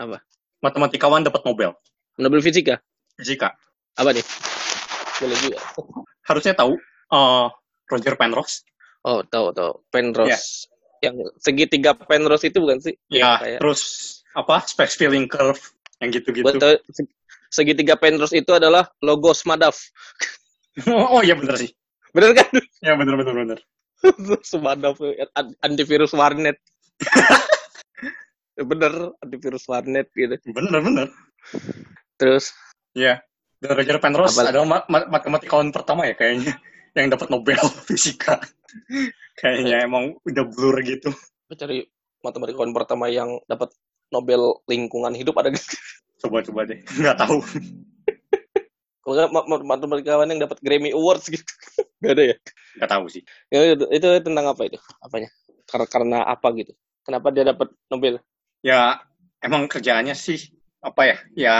[0.00, 0.24] Apa?
[0.64, 1.76] Matematikawan dapat Nobel.
[2.16, 2.80] Nobel fisika.
[3.20, 3.52] Fisika.
[4.00, 4.24] Apa nih?
[5.20, 5.60] Boleh juga.
[6.24, 6.80] Harusnya tahu
[7.12, 7.46] eh,
[7.92, 8.64] Roger Penrose.
[9.04, 9.84] Oh, tahu tahu.
[9.92, 10.72] Penrose.
[11.04, 12.96] Yang segitiga Penrose itu bukan sih?
[13.12, 13.82] Ya, kayak terus
[14.32, 14.64] apa?
[14.64, 15.60] Space filling curve
[16.00, 16.48] yang gitu-gitu.
[17.50, 19.76] Segitiga Penrose itu adalah logo Smadaf.
[21.12, 21.70] oh iya bener sih.
[22.14, 22.48] Bener kan?
[22.80, 23.58] Ya bener bener bener.
[24.50, 24.96] Smadaf
[25.34, 26.56] an- antivirus warnet.
[28.60, 28.92] Bener,
[29.24, 30.36] antivirus warnet gitu.
[30.52, 31.08] Bener bener.
[32.20, 32.52] Terus
[32.92, 33.24] Iya.
[33.56, 36.60] Dan Roger Penrose Apa- adalah ma- ma- matematikawan pertama ya kayaknya
[36.92, 37.56] yang dapat Nobel
[37.88, 38.36] fisika.
[39.40, 41.08] kayaknya emang udah blur gitu.
[41.56, 41.88] cari
[42.20, 43.72] matematikawan pertama yang dapat
[44.12, 45.50] Nobel lingkungan hidup ada?
[46.20, 46.78] Coba-coba deh.
[47.00, 47.40] Nggak tahu.
[49.00, 51.42] Kalau nggak ma- ma- matematikawan yang dapat Grammy Awards gitu.
[52.04, 52.36] Gak ada ya?
[52.76, 53.22] Nggak tahu sih.
[53.48, 54.76] Ya, itu, itu tentang apa itu?
[55.00, 55.32] Apanya?
[55.64, 56.76] Karena, karena apa gitu?
[57.00, 58.20] Kenapa dia dapat Nobel?
[58.60, 59.00] Ya
[59.40, 60.52] emang kerjaannya sih
[60.84, 61.16] apa ya?
[61.32, 61.56] Ya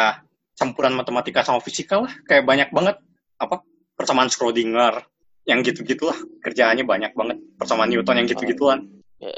[0.53, 2.13] campuran matematika sama fisika lah.
[2.29, 2.97] Kayak banyak banget
[3.41, 3.65] apa
[3.97, 5.01] persamaan Schrödinger
[5.49, 6.17] yang gitu-gitulah.
[6.45, 7.41] Kerjaannya banyak banget.
[7.57, 8.85] Persamaan Newton yang gitu-gituan.
[9.17, 9.33] Ya.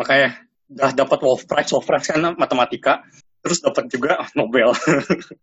[0.00, 0.40] Makanya
[0.72, 1.68] udah dapat Wolf Prize.
[1.76, 3.04] Wolf Prize kan matematika.
[3.42, 4.70] Terus dapat juga Nobel.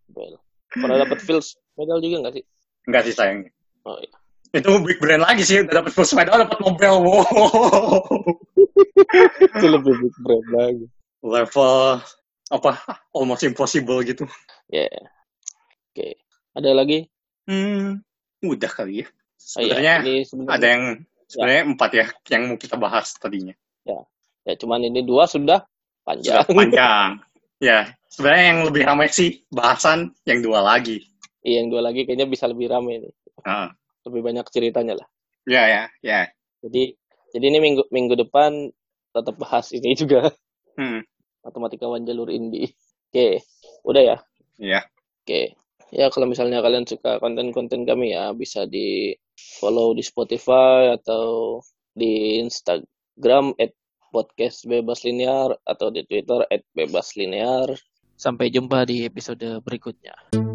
[0.10, 0.34] Nobel.
[0.70, 2.44] Pernah dapat Fields Medal juga nggak sih?
[2.88, 3.52] Enggak sih sayangnya.
[3.84, 4.16] Oh iya.
[4.50, 5.62] Itu big brand lagi sih.
[5.62, 6.96] Udah dapat Fields Medal, dapat Nobel.
[7.04, 7.24] Wow.
[9.60, 10.86] itu lebih big brand lagi.
[11.20, 12.00] Level
[12.50, 12.72] apa
[13.14, 14.26] almost impossible gitu.
[14.72, 14.88] Ya.
[15.92, 16.18] Oke.
[16.56, 17.06] Ada lagi?
[17.46, 18.02] Hmm,
[18.42, 19.08] udah kali ya.
[19.58, 19.74] Oh, iya.
[19.76, 20.84] Sebenarnya Ini sebenarnya ada yang
[21.30, 23.56] sebenarnya empat ya yang mau kita bahas tadinya.
[24.48, 25.62] ya cuman ini dua sudah
[26.02, 26.42] panjang.
[26.42, 27.10] Sudah panjang.
[27.60, 27.80] ya,
[28.12, 30.98] sebenarnya yang lebih ramai sih bahasan yang dua lagi.
[31.46, 33.14] Iya, yang dua lagi kayaknya bisa lebih ramai nih.
[33.44, 33.76] Ah,
[34.08, 35.08] Lebih banyak ceritanya lah.
[35.46, 36.20] ya ya ya.
[36.64, 36.84] Jadi
[37.36, 38.72] jadi ini minggu minggu depan
[39.16, 40.32] tetap bahas ini juga
[40.78, 41.02] Hmm,
[41.44, 42.72] matematikawan jalur indie.
[43.12, 43.44] Oke,
[43.84, 44.18] udah ya.
[44.58, 44.90] ya.
[45.24, 45.42] Oke.
[45.90, 49.10] Ya kalau misalnya kalian suka konten-konten kami ya bisa di
[49.58, 51.60] follow di Spotify atau
[51.96, 53.74] di Instagram at
[54.10, 57.70] podcast bebas linear atau di Twitter at bebas linear.
[58.20, 60.49] Sampai jumpa di episode berikutnya.